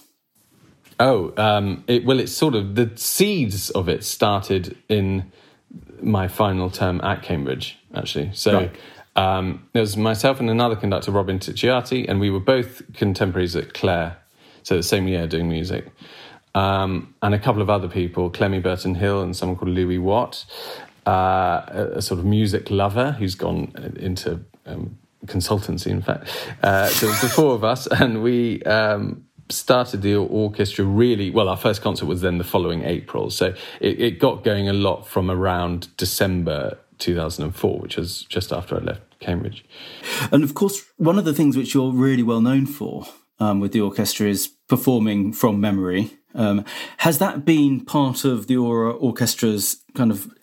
Oh, 1.00 1.34
um, 1.38 1.84
it, 1.88 2.06
well, 2.06 2.20
it's 2.20 2.32
sort 2.32 2.56
of 2.56 2.76
the 2.76 2.92
seeds 2.96 3.70
of 3.72 3.90
it 3.90 4.04
started 4.04 4.78
in 4.88 5.32
my 6.02 6.28
final 6.28 6.70
term 6.70 7.02
at 7.02 7.24
Cambridge, 7.24 7.78
actually. 7.94 8.32
So. 8.34 8.54
Right. 8.54 8.76
Um, 9.16 9.70
it 9.76 9.80
was 9.80 9.96
myself 9.96 10.40
and 10.40 10.50
another 10.50 10.76
conductor, 10.76 11.12
Robin 11.12 11.38
Ticciati, 11.38 12.10
and 12.10 12.20
we 12.20 12.32
were 12.32 12.40
both 12.40 12.82
contemporaries 12.94 13.56
at 13.56 13.76
Clare, 13.76 14.18
so 14.64 14.76
the 14.76 14.82
same 14.82 15.08
year 15.08 15.28
doing 15.28 15.48
music. 15.48 15.92
Um, 16.56 17.16
and 17.22 17.34
a 17.34 17.40
couple 17.40 17.62
of 17.62 17.70
other 17.70 17.88
people, 17.88 18.30
Clemmie 18.30 18.60
Burton 18.60 18.96
Hill 18.96 19.22
and 19.22 19.36
someone 19.36 19.58
called 19.58 19.72
Louis 19.72 19.98
Watt, 19.98 20.46
uh, 21.08 21.62
a, 21.68 21.92
a 21.96 22.02
sort 22.02 22.20
of 22.20 22.26
music 22.26 22.70
lover 22.70 23.14
who's 23.14 23.36
gone 23.36 23.72
into 23.98 24.44
um, 24.66 24.98
consultancy, 25.26 25.88
in 25.88 26.02
fact. 26.02 26.30
Uh, 26.62 26.88
so 26.88 27.08
it 27.08 27.10
was 27.10 27.22
the 27.22 27.30
four 27.30 27.56
of 27.56 27.64
us, 27.64 27.88
and 27.88 28.22
we 28.22 28.62
um, 28.64 29.26
started 29.50 30.02
the 30.02 30.16
orchestra 30.16 30.86
really 30.86 31.30
well. 31.30 31.50
Our 31.50 31.58
first 31.58 31.82
concert 31.82 32.06
was 32.06 32.22
then 32.22 32.38
the 32.38 32.44
following 32.44 32.84
April, 32.84 33.30
so 33.30 33.54
it, 33.80 34.02
it 34.02 34.20
got 34.20 34.44
going 34.44 34.70
a 34.70 34.74
lot 34.74 35.08
from 35.08 35.32
around 35.32 35.96
December 35.98 36.78
2004, 37.00 37.80
which 37.80 37.98
was 37.98 38.24
just 38.24 38.52
after 38.52 38.76
I 38.76 38.80
left 38.80 39.20
Cambridge. 39.20 39.66
And 40.32 40.44
of 40.44 40.54
course, 40.54 40.84
one 40.98 41.18
of 41.18 41.26
the 41.26 41.34
things 41.34 41.58
which 41.58 41.74
you're 41.74 41.92
really 41.92 42.24
well 42.24 42.42
known 42.42 42.66
for 42.66 43.06
um, 43.40 43.60
with 43.60 43.72
the 43.72 43.82
orchestra 43.82 44.28
is 44.28 44.48
performing 44.68 45.34
from 45.34 45.60
memory. 45.60 46.12
Um, 46.36 46.66
has 46.98 47.20
that 47.20 47.46
been 47.46 47.86
part 47.86 48.26
of 48.26 48.48
the 48.48 48.58
Aurora 48.58 48.94
Orchestra's 48.94 49.84
kind 49.96 50.12
of 50.12 50.34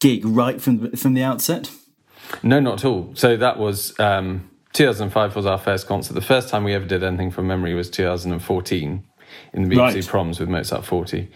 gig 0.00 0.24
right 0.24 0.60
from 0.60 0.92
from 0.92 1.14
the 1.14 1.22
outset? 1.22 1.70
No, 2.42 2.60
not 2.60 2.80
at 2.80 2.84
all. 2.84 3.10
So 3.14 3.36
that 3.36 3.58
was 3.58 3.98
um, 3.98 4.50
2005 4.74 5.34
was 5.34 5.46
our 5.46 5.58
first 5.58 5.86
concert. 5.86 6.12
The 6.12 6.20
first 6.20 6.48
time 6.48 6.64
we 6.64 6.74
ever 6.74 6.84
did 6.84 7.02
anything 7.02 7.30
from 7.30 7.46
memory 7.46 7.74
was 7.74 7.88
2014 7.90 9.04
in 9.52 9.62
the 9.62 9.74
BBC 9.74 9.94
Right. 9.94 10.06
Proms 10.06 10.40
with 10.40 10.48
Mozart 10.48 10.84
40. 10.84 11.30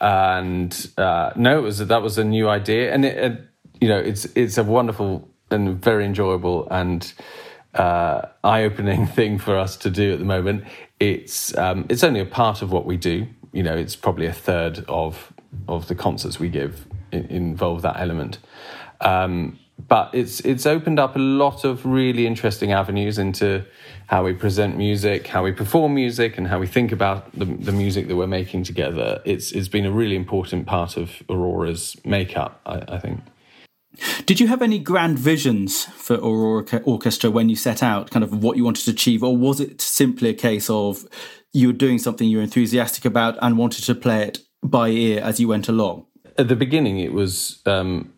And 0.00 0.90
uh, 0.96 1.32
no, 1.36 1.58
it 1.58 1.62
was 1.62 1.78
that 1.78 2.02
was 2.02 2.18
a 2.18 2.24
new 2.24 2.48
idea, 2.48 2.92
and 2.92 3.04
it, 3.04 3.16
it, 3.16 3.40
you 3.80 3.88
know 3.88 3.98
it's 3.98 4.26
it's 4.36 4.58
a 4.58 4.64
wonderful 4.64 5.28
and 5.50 5.82
very 5.82 6.04
enjoyable 6.04 6.68
and 6.70 7.12
uh, 7.74 8.22
eye-opening 8.42 9.06
thing 9.18 9.38
for 9.38 9.56
us 9.56 9.76
to 9.76 9.90
do 9.90 10.12
at 10.12 10.18
the 10.18 10.24
moment. 10.24 10.64
It's 10.98 11.56
um, 11.56 11.86
it's 11.88 12.04
only 12.04 12.20
a 12.20 12.26
part 12.26 12.62
of 12.62 12.72
what 12.72 12.86
we 12.86 12.96
do. 12.96 13.26
You 13.52 13.62
know, 13.62 13.76
it's 13.76 13.96
probably 13.96 14.26
a 14.26 14.32
third 14.32 14.84
of 14.88 15.32
of 15.68 15.88
the 15.88 15.94
concerts 15.94 16.38
we 16.38 16.48
give 16.48 16.86
involve 17.12 17.82
that 17.82 17.98
element. 17.98 18.38
Um, 19.00 19.58
but 19.88 20.10
it's 20.14 20.40
it's 20.40 20.64
opened 20.64 20.98
up 20.98 21.16
a 21.16 21.18
lot 21.18 21.64
of 21.64 21.84
really 21.84 22.26
interesting 22.26 22.72
avenues 22.72 23.18
into 23.18 23.64
how 24.06 24.24
we 24.24 24.32
present 24.32 24.76
music, 24.76 25.26
how 25.26 25.44
we 25.44 25.52
perform 25.52 25.94
music, 25.94 26.38
and 26.38 26.46
how 26.48 26.58
we 26.58 26.66
think 26.66 26.92
about 26.92 27.30
the, 27.38 27.44
the 27.44 27.72
music 27.72 28.08
that 28.08 28.16
we're 28.16 28.26
making 28.26 28.64
together. 28.64 29.20
It's 29.24 29.52
it's 29.52 29.68
been 29.68 29.84
a 29.84 29.90
really 29.90 30.16
important 30.16 30.66
part 30.66 30.96
of 30.96 31.22
Aurora's 31.28 31.96
makeup, 32.04 32.60
I, 32.64 32.82
I 32.88 32.98
think. 32.98 33.20
Did 34.26 34.40
you 34.40 34.46
have 34.48 34.62
any 34.62 34.78
grand 34.78 35.18
visions 35.18 35.84
for 35.84 36.14
Aurora 36.16 36.82
Orchestra 36.84 37.30
when 37.30 37.48
you 37.48 37.56
set 37.56 37.82
out, 37.82 38.10
kind 38.10 38.24
of 38.24 38.42
what 38.42 38.56
you 38.56 38.64
wanted 38.64 38.84
to 38.84 38.90
achieve, 38.90 39.22
or 39.22 39.36
was 39.36 39.60
it 39.60 39.80
simply 39.80 40.28
a 40.28 40.34
case 40.34 40.68
of 40.70 41.06
you 41.52 41.68
were 41.68 41.72
doing 41.72 41.98
something 41.98 42.28
you 42.28 42.38
were 42.38 42.42
enthusiastic 42.42 43.04
about 43.04 43.38
and 43.40 43.56
wanted 43.58 43.84
to 43.84 43.94
play 43.94 44.22
it 44.22 44.40
by 44.62 44.88
ear 44.88 45.22
as 45.22 45.40
you 45.40 45.48
went 45.48 45.68
along? 45.68 46.06
At 46.38 46.48
the 46.48 46.56
beginning, 46.56 46.98
it 46.98 47.12
was 47.12 47.62
um, 47.64 48.12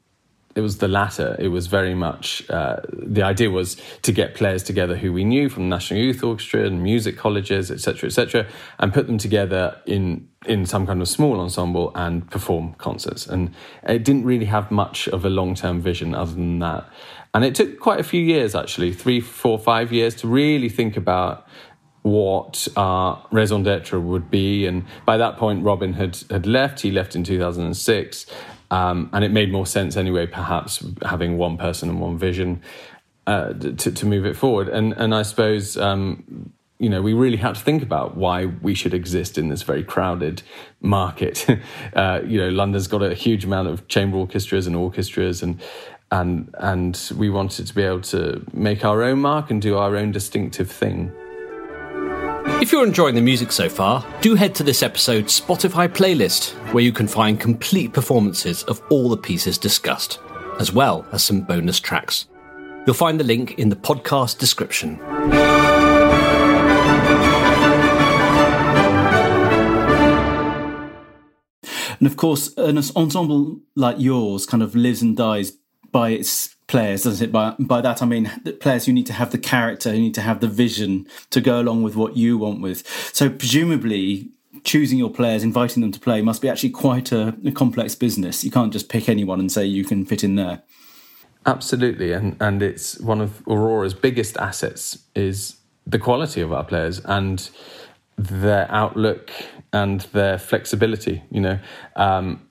it 0.59 0.61
was 0.61 0.79
the 0.79 0.89
latter. 0.89 1.37
It 1.39 1.49
was 1.49 1.69
very 1.69 1.95
much 1.95 2.43
uh, 2.51 2.81
the 2.93 3.23
idea 3.23 3.49
was 3.49 3.77
to 4.03 4.11
get 4.11 4.35
players 4.35 4.65
together 4.65 4.97
who 4.97 5.13
we 5.13 5.23
knew 5.23 5.49
from 5.49 5.63
the 5.63 5.69
National 5.69 6.01
Youth 6.01 6.25
Orchestra 6.25 6.67
and 6.67 6.83
music 6.83 7.17
colleges, 7.17 7.71
etc., 7.71 8.09
etc., 8.09 8.45
and 8.81 8.93
put 8.93 9.07
them 9.07 9.19
together 9.19 9.81
in 9.87 10.29
in 10.47 10.67
some 10.67 10.85
kind 10.85 11.01
of 11.01 11.07
small 11.07 11.39
ensemble 11.39 11.93
and 11.95 12.29
perform 12.29 12.75
concerts. 12.75 13.25
And 13.29 13.55
it 13.85 14.05
didn't 14.05 14.25
really 14.25 14.47
have 14.47 14.73
much 14.73 15.07
of 15.07 15.25
a 15.25 15.31
long 15.31 15.55
term 15.55 15.81
vision 15.81 16.13
other 16.13 16.33
than 16.33 16.59
that. 16.59 16.89
And 17.35 17.45
it 17.45 17.55
took 17.55 17.79
quite 17.79 18.01
a 18.01 18.09
few 18.13 18.21
years, 18.21 18.57
actually, 18.57 18.93
three, 18.93 19.21
four, 19.21 19.61
five 19.61 19.93
years, 19.93 20.17
to 20.17 20.27
really 20.27 20.69
think 20.69 20.97
about 20.97 21.47
what 22.03 22.67
our 22.77 23.25
raison 23.31 23.63
d'etre 23.63 24.01
would 24.01 24.29
be. 24.29 24.67
And 24.67 24.87
by 25.07 25.19
that 25.19 25.37
point, 25.37 25.63
Robin 25.63 25.93
had, 25.93 26.19
had 26.31 26.47
left. 26.47 26.81
He 26.81 26.91
left 26.91 27.15
in 27.15 27.23
2006. 27.23 28.27
Um, 28.71 29.09
and 29.13 29.25
it 29.25 29.31
made 29.31 29.51
more 29.51 29.67
sense 29.67 29.97
anyway, 29.97 30.27
perhaps 30.27 30.85
having 31.03 31.39
one 31.39 31.57
person 31.57 31.89
and 31.89 32.01
one 32.01 32.19
vision 32.19 32.63
uh, 33.27 33.53
to, 33.55 33.91
to 33.93 34.07
move 34.07 34.27
it 34.27 34.37
forward. 34.37 34.69
And, 34.69 34.93
and 34.95 35.15
I 35.15 35.23
suppose, 35.23 35.77
um, 35.77 36.53
you 36.79 36.89
know, 36.89 37.03
we 37.03 37.13
really 37.13 37.39
had 37.39 37.55
to 37.57 37.61
think 37.61 37.83
about 37.83 38.17
why 38.17 38.47
we 38.47 38.75
should 38.75 38.95
exist 38.95 39.39
in 39.39 39.49
this 39.49 39.63
very 39.63 39.83
crowded 39.83 40.43
market. 40.81 41.47
uh, 41.95 42.21
you 42.25 42.39
know, 42.39 42.51
London's 42.51 42.89
got 42.89 43.03
a 43.03 43.15
huge 43.15 43.45
amount 43.45 43.69
of 43.69 43.89
chamber 43.89 44.19
orchestras 44.19 44.67
and 44.67 44.77
orchestras 44.77 45.43
and 45.43 45.61
and 46.11 46.55
and 46.59 47.11
we 47.17 47.29
wanted 47.29 47.67
to 47.67 47.75
be 47.75 47.83
able 47.83 48.01
to 48.01 48.43
make 48.55 48.83
our 48.85 49.03
own 49.03 49.19
mark 49.19 49.51
and 49.51 49.61
do 49.61 49.77
our 49.77 49.97
own 49.97 50.11
distinctive 50.11 50.71
thing. 50.71 51.13
If 52.61 52.73
you're 52.73 52.85
enjoying 52.85 53.15
the 53.15 53.21
music 53.21 53.53
so 53.53 53.69
far, 53.69 54.05
do 54.21 54.35
head 54.35 54.55
to 54.57 54.63
this 54.63 54.83
episode's 54.83 55.41
Spotify 55.41 55.89
playlist, 55.89 56.51
where 56.73 56.83
you 56.83 56.93
can 56.93 57.07
find 57.07 57.39
complete 57.39 57.93
performances 57.93 58.65
of 58.65 58.83
all 58.91 59.09
the 59.09 59.17
pieces 59.17 59.59
discussed, 59.59 60.19
as 60.59 60.73
well 60.73 61.07
as 61.13 61.23
some 61.23 61.43
bonus 61.43 61.79
tracks. 61.79 62.27
You'll 62.85 62.95
find 62.95 63.21
the 63.21 63.25
link 63.25 63.59
in 63.59 63.69
the 63.69 63.77
podcast 63.77 64.39
description. 64.39 64.99
And 72.01 72.07
of 72.07 72.17
course, 72.17 72.57
an 72.57 72.79
ensemble 72.79 73.61
like 73.75 73.97
yours 73.99 74.47
kind 74.47 74.63
of 74.63 74.75
lives 74.75 75.03
and 75.03 75.17
dies 75.17 75.53
by 75.91 76.11
its 76.11 76.57
players, 76.69 77.03
doesn't 77.03 77.29
it? 77.29 77.33
By, 77.33 77.55
by 77.59 77.81
that, 77.81 78.01
I 78.01 78.07
mean 78.07 78.31
players 78.61 78.87
who 78.87 78.93
need 78.93 79.07
to 79.07 79.13
have 79.13 79.33
the 79.33 79.39
character, 79.39 79.91
who 79.91 79.99
need 79.99 80.15
to 80.15 80.21
have 80.21 80.41
the 80.41 80.47
vision 80.47 81.07
to 81.31 81.41
go 81.41 81.61
along 81.61 81.83
with 81.83 81.97
what 81.97 82.17
you 82.17 82.39
want 82.39 82.61
with. 82.61 82.87
So, 83.13 83.29
presumably, 83.29 84.31
choosing 84.63 84.99
your 84.99 85.11
players, 85.11 85.43
inviting 85.43 85.81
them 85.81 85.93
to 85.93 86.01
play, 86.01 86.23
must 86.23 86.41
be 86.41 86.49
actually 86.49 86.71
quite 86.71 87.11
a, 87.11 87.37
a 87.45 87.51
complex 87.51 87.95
business. 87.95 88.45
You 88.45 88.51
can't 88.51 88.73
just 88.73 88.89
pick 88.89 89.09
anyone 89.09 89.41
and 89.41 89.51
say 89.51 89.65
you 89.65 89.85
can 89.85 90.05
fit 90.05 90.23
in 90.23 90.37
there. 90.37 90.63
Absolutely, 91.47 92.13
and 92.13 92.37
and 92.41 92.63
it's 92.63 93.01
one 93.01 93.21
of 93.21 93.43
Aurora's 93.49 93.95
biggest 93.95 94.37
assets 94.37 94.99
is 95.15 95.57
the 95.87 95.99
quality 95.99 96.43
of 96.43 96.53
our 96.53 96.65
players 96.65 97.01
and 97.07 97.49
their 98.17 98.71
outlook 98.71 99.31
and 99.73 100.03
their 100.13 100.39
flexibility. 100.39 101.23
You 101.31 101.41
know, 101.41 101.59
um, 101.97 102.48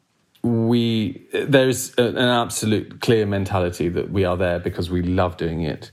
we 0.48 1.28
there's 1.34 1.94
an 1.96 2.18
absolute 2.18 3.02
clear 3.02 3.26
mentality 3.26 3.90
that 3.90 4.12
we 4.12 4.26
are 4.26 4.38
there 4.38 4.60
because 4.60 4.90
we 4.90 5.02
love 5.02 5.38
doing 5.38 5.62
it. 5.62 5.92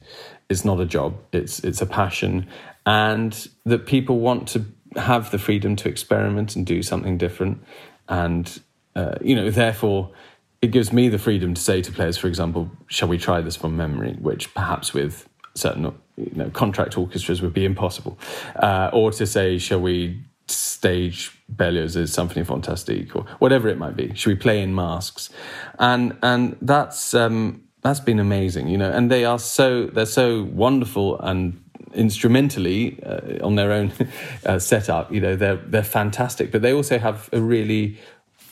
It's 0.48 0.64
not 0.64 0.80
a 0.80 0.86
job; 0.86 1.16
it's 1.32 1.60
it's 1.60 1.80
a 1.80 1.86
passion, 1.86 2.46
and 2.86 3.48
that 3.64 3.86
people 3.86 4.20
want 4.20 4.48
to 4.48 4.64
have 4.96 5.30
the 5.30 5.38
freedom 5.38 5.76
to 5.76 5.88
experiment 5.88 6.56
and 6.56 6.64
do 6.64 6.82
something 6.82 7.18
different, 7.18 7.62
and 8.08 8.60
uh, 8.96 9.16
you 9.20 9.34
know, 9.34 9.50
therefore 9.50 10.12
it 10.62 10.70
gives 10.70 10.92
me 10.92 11.10
the 11.10 11.18
freedom 11.18 11.52
to 11.52 11.60
say 11.60 11.82
to 11.82 11.92
players, 11.92 12.16
for 12.16 12.26
example, 12.26 12.70
shall 12.86 13.08
we 13.08 13.18
try 13.18 13.40
this 13.42 13.54
from 13.54 13.76
memory, 13.76 14.14
which 14.14 14.54
perhaps 14.54 14.94
with 14.94 15.28
certain 15.54 15.94
you 16.16 16.32
know, 16.34 16.48
contract 16.50 16.96
orchestras 16.96 17.42
would 17.42 17.52
be 17.52 17.64
impossible. 17.66 18.18
Uh, 18.56 18.88
or 18.92 19.10
to 19.12 19.26
say, 19.26 19.58
shall 19.58 19.80
we 19.80 20.22
stage 20.46 21.32
Berlioz's 21.48 22.14
Symphonie 22.14 22.46
Fantastique 22.46 23.14
or 23.14 23.24
whatever 23.38 23.68
it 23.68 23.78
might 23.78 23.96
be? 23.96 24.14
Should 24.14 24.30
we 24.30 24.36
play 24.36 24.62
in 24.62 24.74
masks? 24.74 25.30
And 25.78 26.16
and 26.22 26.56
that's 26.60 27.14
um, 27.14 27.64
that's 27.82 28.00
been 28.00 28.18
amazing, 28.18 28.68
you 28.68 28.78
know. 28.78 28.90
And 28.90 29.10
they 29.10 29.24
are 29.24 29.38
so 29.38 29.86
they're 29.86 30.06
so 30.06 30.44
wonderful 30.44 31.20
and 31.20 31.60
instrumentally 31.94 33.02
uh, 33.04 33.44
on 33.44 33.54
their 33.54 33.72
own 33.72 33.92
uh, 34.46 34.58
setup. 34.58 35.12
You 35.12 35.20
know, 35.20 35.36
they're 35.36 35.56
they're 35.56 35.82
fantastic, 35.82 36.50
but 36.50 36.62
they 36.62 36.72
also 36.72 36.98
have 36.98 37.28
a 37.32 37.40
really 37.40 37.98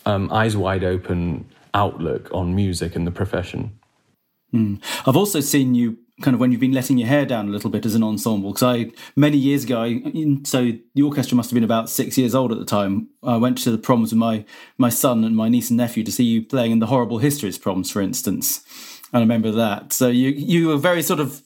um, 0.07 0.33
eyes 0.33 0.57
wide 0.57 0.85
open 0.85 1.49
outlook 1.75 2.29
on 2.33 2.55
music 2.55 2.95
and 2.97 3.07
the 3.07 3.11
profession. 3.11 3.79
I've 5.07 5.17
also 5.17 5.41
seen 5.41 5.75
you 5.75 5.97
kind 6.23 6.35
of 6.35 6.41
when 6.41 6.53
you've 6.53 6.61
been 6.61 6.73
letting 6.73 6.99
your 6.99 7.09
hair 7.09 7.27
down 7.27 7.49
a 7.49 7.51
little 7.51 7.71
bit 7.71 7.85
as 7.85 7.95
an 7.95 8.03
ensemble 8.03 8.53
because 8.53 8.63
I 8.63 8.91
many 9.17 9.37
years 9.37 9.65
ago, 9.65 9.83
I, 9.83 10.03
so 10.45 10.73
the 10.95 11.03
orchestra 11.03 11.37
must 11.37 11.51
have 11.51 11.55
been 11.55 11.65
about 11.65 11.91
six 11.91 12.17
years 12.17 12.35
old 12.35 12.53
at 12.53 12.59
the 12.59 12.65
time. 12.65 13.09
I 13.23 13.37
went 13.37 13.59
to 13.59 13.71
the 13.71 13.79
proms 13.79 14.13
with 14.13 14.19
my 14.19 14.45
my 14.79 14.89
son 14.89 15.25
and 15.25 15.37
my 15.37 15.49
niece 15.49 15.71
and 15.71 15.77
nephew 15.77 16.05
to 16.05 16.13
see 16.13 16.25
you 16.25 16.43
playing 16.43 16.73
in 16.73 16.79
the 16.79 16.87
Horrible 16.87 17.19
Histories 17.19 17.59
proms, 17.59 17.91
for 17.91 18.01
instance, 18.01 18.65
and 19.13 19.19
I 19.19 19.21
remember 19.21 19.51
that. 19.53 19.93
So 19.93 20.09
you 20.09 20.31
you 20.31 20.69
were 20.69 20.79
very 20.79 21.03
sort 21.03 21.21
of 21.21 21.43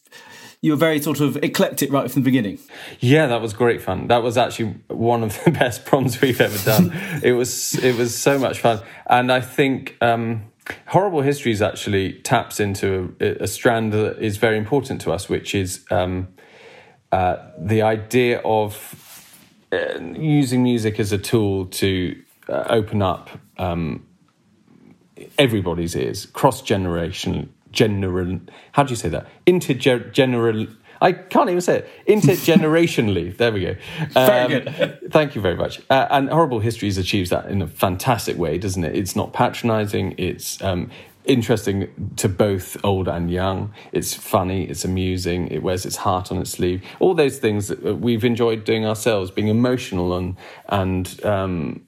you 0.62 0.72
were 0.72 0.76
very 0.76 1.00
sort 1.00 1.20
of 1.20 1.36
eclectic 1.44 1.92
right 1.92 2.10
from 2.10 2.22
the 2.22 2.24
beginning. 2.24 2.58
Yeah, 3.00 3.26
that 3.26 3.40
was 3.40 3.52
great 3.52 3.82
fun. 3.82 4.08
That 4.08 4.22
was 4.22 4.36
actually 4.36 4.74
one 4.88 5.22
of 5.22 5.42
the 5.44 5.50
best 5.62 5.84
proms 5.84 6.20
we've 6.20 6.40
ever 6.40 6.58
done. 6.64 6.92
it 7.22 7.32
was 7.32 7.74
it 7.82 7.96
was 7.96 8.16
so 8.16 8.38
much 8.38 8.60
fun, 8.60 8.80
and 9.06 9.30
I 9.30 9.40
think 9.40 9.96
um, 10.00 10.50
horrible 10.86 11.22
histories 11.22 11.62
actually 11.62 12.14
taps 12.20 12.60
into 12.60 13.14
a, 13.20 13.44
a 13.44 13.46
strand 13.46 13.92
that 13.92 14.18
is 14.18 14.36
very 14.36 14.58
important 14.58 15.00
to 15.02 15.12
us, 15.12 15.28
which 15.28 15.54
is 15.54 15.84
um, 15.90 16.28
uh, 17.12 17.36
the 17.58 17.82
idea 17.82 18.40
of 18.44 18.94
uh, 19.72 19.98
using 20.14 20.62
music 20.62 20.98
as 21.00 21.12
a 21.12 21.18
tool 21.18 21.66
to 21.66 22.20
uh, 22.48 22.64
open 22.68 23.02
up 23.02 23.30
um, 23.58 24.06
everybody's 25.38 25.96
ears, 25.96 26.26
cross 26.26 26.62
generation, 26.62 27.52
general. 27.72 28.40
How 28.72 28.82
do 28.82 28.90
you 28.90 28.96
say 28.96 29.08
that? 29.08 29.26
Intergeneral. 29.46 30.74
I 31.00 31.12
can't 31.12 31.48
even 31.48 31.60
say 31.60 31.78
it. 31.78 31.88
Intergenerationally. 32.08 33.36
there 33.38 33.52
we 33.52 33.60
go. 33.60 33.76
Um, 34.14 34.26
very 34.26 34.60
good. 34.60 35.10
thank 35.10 35.34
you 35.34 35.40
very 35.40 35.56
much. 35.56 35.80
Uh, 35.90 36.06
and 36.10 36.28
Horrible 36.28 36.60
Histories 36.60 36.98
achieves 36.98 37.30
that 37.30 37.46
in 37.46 37.62
a 37.62 37.66
fantastic 37.66 38.36
way, 38.36 38.58
doesn't 38.58 38.84
it? 38.84 38.96
It's 38.96 39.16
not 39.16 39.32
patronizing. 39.32 40.14
It's 40.18 40.62
um, 40.62 40.90
interesting 41.26 42.12
to 42.16 42.28
both 42.28 42.76
old 42.84 43.08
and 43.08 43.30
young. 43.30 43.72
It's 43.92 44.14
funny, 44.14 44.64
it's 44.64 44.84
amusing, 44.84 45.48
it 45.48 45.62
wears 45.62 45.84
its 45.84 45.96
heart 45.96 46.32
on 46.32 46.38
its 46.38 46.50
sleeve. 46.50 46.82
All 47.00 47.14
those 47.14 47.38
things 47.38 47.68
that 47.68 47.82
we've 47.82 48.24
enjoyed 48.24 48.64
doing 48.64 48.86
ourselves, 48.86 49.30
being 49.30 49.48
emotional 49.48 50.16
and 50.16 50.36
and 50.68 51.24
um, 51.24 51.82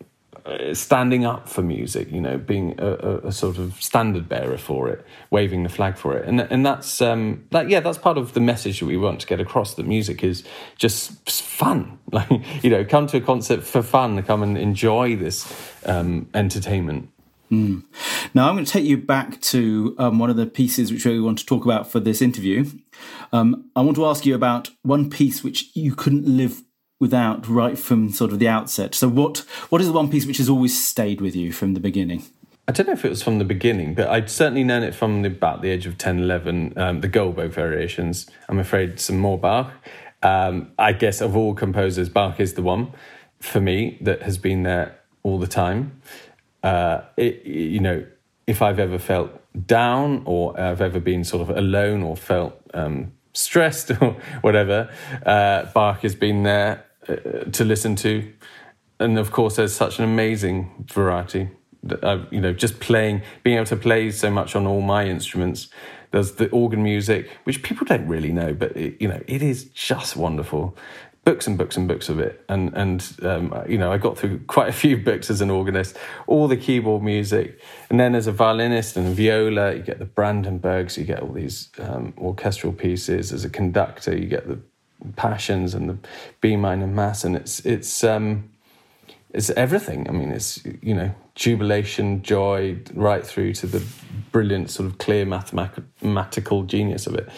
standing 0.73 1.25
up 1.25 1.49
for 1.49 1.63
music. 1.63 2.11
You 2.11 2.21
know, 2.21 2.39
being 2.39 2.75
a, 2.79 2.87
a, 2.87 3.17
a, 3.29 3.33
sort 3.33 3.59
of 3.59 3.81
standard 3.83 4.29
bearer 4.29 4.59
for 4.59 4.89
it, 4.89 5.05
waving 5.31 5.63
the 5.63 5.69
flag 5.69 5.97
for 5.97 6.17
it, 6.17 6.27
and 6.27 6.41
and 6.41 6.65
that's 6.65 7.01
um, 7.01 7.45
that. 7.51 7.69
Yeah, 7.69 7.81
that's 7.81 7.99
part 7.99 8.19
of 8.19 8.35
the 8.35 8.41
message 8.41 8.81
that 8.81 8.87
we 8.87 8.97
want 8.97 9.21
to 9.21 9.27
get 9.27 9.41
across. 9.41 9.75
That 9.75 9.87
music 9.87 10.23
is 10.23 10.45
just 10.77 11.29
fun. 11.31 11.99
Like 12.11 12.31
you 12.65 12.71
know, 12.71 12.87
come 12.87 13.07
to 13.09 13.19
a 13.19 13.21
concert 13.21 13.63
for 13.63 13.83
fun. 13.83 14.23
Come 14.23 14.43
and 14.43 14.57
enjoy 14.57 15.15
this 15.15 15.47
um, 15.85 16.27
entertainment. 16.33 17.11
Mm. 17.51 17.85
Now, 18.35 18.49
I'm 18.49 18.55
going 18.55 18.65
to 18.65 18.71
take 18.71 18.85
you 18.85 18.97
back 18.99 19.41
to 19.43 19.95
um, 19.99 20.19
one 20.19 20.31
of 20.31 20.37
the 20.37 20.47
pieces 20.47 20.93
which 20.93 21.05
we 21.05 21.21
want 21.21 21.39
to 21.39 21.47
talk 21.47 21.65
about 21.65 21.91
for 21.91 22.01
this 22.01 22.21
interview. 22.21 22.67
Um, 23.33 23.71
I 23.75 23.81
want 23.81 23.97
to 23.97 24.07
ask 24.07 24.27
you 24.27 24.35
about 24.35 24.71
one 24.83 25.09
piece 25.09 25.43
which 25.43 25.71
you 25.75 25.95
couldn't 25.95 26.27
live 26.27 26.63
without 27.01 27.47
right 27.47 27.79
from 27.79 28.11
sort 28.11 28.33
of 28.33 28.39
the 28.39 28.49
outset. 28.49 28.95
So, 28.95 29.09
what 29.09 29.45
what 29.69 29.81
is 29.81 29.87
the 29.87 29.93
one 29.93 30.11
piece 30.11 30.27
which 30.27 30.39
has 30.39 30.49
always 30.49 30.79
stayed 30.87 31.21
with 31.21 31.35
you 31.37 31.53
from 31.53 31.75
the 31.75 31.81
beginning? 31.81 32.25
I 32.67 32.73
don't 32.73 32.87
know 32.87 32.93
if 32.93 33.05
it 33.05 33.09
was 33.09 33.23
from 33.23 33.39
the 33.39 33.47
beginning, 33.47 33.95
but 33.95 34.09
I'd 34.09 34.29
certainly 34.29 34.63
known 34.63 34.83
it 34.83 34.95
from 34.95 35.23
the, 35.23 35.29
about 35.29 35.63
the 35.63 35.71
age 35.71 35.87
of 35.87 35.97
10, 35.97 36.19
11, 36.19 36.75
um, 36.77 37.01
the 37.01 37.09
Goldberg 37.09 37.51
variations. 37.51 38.29
I'm 38.47 38.59
afraid 38.59 39.01
some 39.01 39.17
more 39.17 39.39
Bach. 39.39 39.73
Um, 40.23 40.71
I 40.79 40.93
guess 40.93 41.23
of 41.23 41.35
all 41.35 41.55
composers, 41.55 42.11
Bach 42.11 42.39
is 42.39 42.55
the 42.55 42.63
one 42.63 42.93
for 43.41 43.59
me 43.59 43.97
that 44.03 44.21
has 44.21 44.37
been 44.37 44.65
there 44.65 44.99
all 45.23 45.39
the 45.39 45.47
time 45.47 46.03
uh, 46.63 47.03
it, 47.17 47.45
you 47.45 47.81
know, 47.81 48.05
if 48.47 48.63
I've 48.63 48.79
ever 48.79 48.99
felt 48.99 49.31
down 49.67 50.23
or 50.25 50.59
I've 50.59 50.81
ever 50.81 51.01
been 51.01 51.25
sort 51.25 51.49
of 51.49 51.57
alone 51.57 52.03
or 52.03 52.17
felt 52.17 52.61
um, 52.75 53.13
stressed 53.33 53.91
or 54.03 54.17
whatever, 54.41 54.91
uh, 55.25 55.67
Bach 55.73 56.01
has 56.01 56.15
been 56.15 56.43
there 56.43 56.85
to 57.53 57.65
listen 57.65 57.97
to. 57.97 58.33
And 59.01 59.19
of 59.19 59.31
course, 59.31 59.57
there's 59.57 59.75
such 59.75 59.99
an 59.99 60.05
amazing 60.05 60.87
variety. 60.93 61.51
I, 62.03 62.25
you 62.31 62.41
know, 62.41 62.53
just 62.53 62.81
playing, 62.81 63.23
being 63.45 63.57
able 63.57 63.67
to 63.67 63.77
play 63.77 64.11
so 64.11 64.31
much 64.31 64.57
on 64.57 64.67
all 64.67 64.81
my 64.81 65.07
instruments. 65.07 65.69
There's 66.11 66.33
the 66.33 66.49
organ 66.51 66.83
music, 66.83 67.31
which 67.45 67.63
people 67.63 67.87
don't 67.87 68.07
really 68.09 68.33
know, 68.33 68.53
but 68.55 68.77
it, 68.77 69.01
you 69.01 69.09
know, 69.09 69.23
it 69.27 69.43
is 69.43 69.65
just 69.67 70.17
wonderful 70.17 70.77
books 71.29 71.47
and 71.47 71.59
books 71.59 71.77
and 71.77 71.87
books 71.87 72.09
of 72.09 72.19
it. 72.19 72.43
And 72.49 72.73
and 72.75 73.17
um, 73.23 73.65
you 73.69 73.77
know, 73.77 73.93
I 73.93 73.99
got 73.99 74.17
through 74.19 74.39
quite 74.47 74.69
a 74.69 74.73
few 74.73 74.97
books 74.97 75.31
as 75.31 75.41
an 75.41 75.51
organist, 75.51 75.97
all 76.27 76.49
the 76.49 76.57
keyboard 76.57 77.03
music, 77.03 77.61
and 77.91 78.01
then 78.01 78.15
as 78.15 78.27
a 78.27 78.33
violinist 78.33 78.97
and 78.97 79.09
a 79.09 79.11
viola, 79.11 79.75
you 79.75 79.83
get 79.83 79.99
the 79.99 80.07
Brandenburgs, 80.07 80.97
you 80.97 81.05
get 81.05 81.21
all 81.21 81.33
these 81.33 81.69
um, 81.79 82.15
orchestral 82.19 82.73
pieces. 82.73 83.33
As 83.33 83.45
a 83.45 83.51
conductor, 83.51 84.17
you 84.17 84.27
get 84.27 84.49
the 84.49 84.59
passions 85.17 85.75
and 85.75 85.89
the 85.89 85.99
B 86.41 86.57
minor 86.57 86.87
mass, 86.87 87.25
and 87.25 87.37
it's 87.37 87.61
it's 87.61 88.05
um, 88.05 88.51
it's 89.31 89.51
everything. 89.51 90.09
I 90.09 90.13
mean, 90.13 90.31
it's 90.31 90.65
you 90.83 90.95
know 90.95 91.15
jubilation, 91.35 92.23
joy, 92.23 92.79
right 92.95 93.25
through 93.25 93.55
to 93.55 93.67
the 93.67 93.83
brilliant 94.33 94.71
sort 94.71 94.89
of 94.89 94.99
clear 94.99 95.25
mathematical 95.25 96.65
genius 96.65 97.07
of 97.07 97.15
it. 97.15 97.29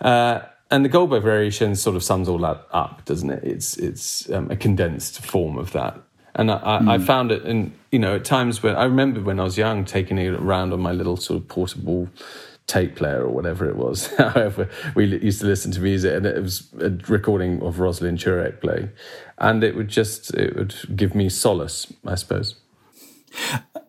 Uh, 0.00 0.40
and 0.70 0.84
the 0.84 0.88
Goldberg 0.88 1.24
variation 1.24 1.74
sort 1.74 1.96
of 1.96 2.04
sums 2.04 2.28
all 2.28 2.38
that 2.38 2.66
up, 2.72 3.04
doesn't 3.04 3.30
it? 3.30 3.42
It's 3.44 3.76
it's 3.76 4.30
um, 4.30 4.50
a 4.50 4.56
condensed 4.56 5.24
form 5.24 5.58
of 5.58 5.72
that. 5.72 6.00
And 6.36 6.48
I, 6.50 6.54
mm. 6.54 6.88
I, 6.88 6.96
hmm. 6.98 7.04
found 7.04 7.32
it, 7.32 7.44
in 7.44 7.74
you 7.90 7.98
know, 7.98 8.14
at 8.14 8.24
times 8.24 8.62
when 8.62 8.76
I 8.76 8.84
remember 8.84 9.20
when 9.20 9.40
I 9.40 9.44
was 9.44 9.58
young, 9.58 9.84
taking 9.84 10.16
it 10.16 10.32
around 10.32 10.72
on 10.72 10.80
my 10.80 10.92
little 10.92 11.16
sort 11.16 11.42
of 11.42 11.48
portable 11.48 12.08
tape 12.70 12.94
player 12.94 13.22
or 13.22 13.30
whatever 13.30 13.68
it 13.68 13.76
was. 13.76 14.06
However, 14.18 14.68
we 14.94 15.04
used 15.04 15.40
to 15.40 15.46
listen 15.46 15.72
to 15.72 15.80
music, 15.80 16.14
and 16.14 16.24
it 16.24 16.40
was 16.40 16.72
a 16.80 16.90
recording 17.08 17.60
of 17.62 17.76
Rosalyn 17.76 18.16
Tureck 18.16 18.60
playing, 18.60 18.90
and 19.38 19.64
it 19.64 19.74
would 19.74 19.88
just 19.88 20.32
it 20.34 20.56
would 20.56 20.74
give 20.94 21.14
me 21.14 21.28
solace, 21.28 21.92
I 22.06 22.14
suppose. 22.14 22.54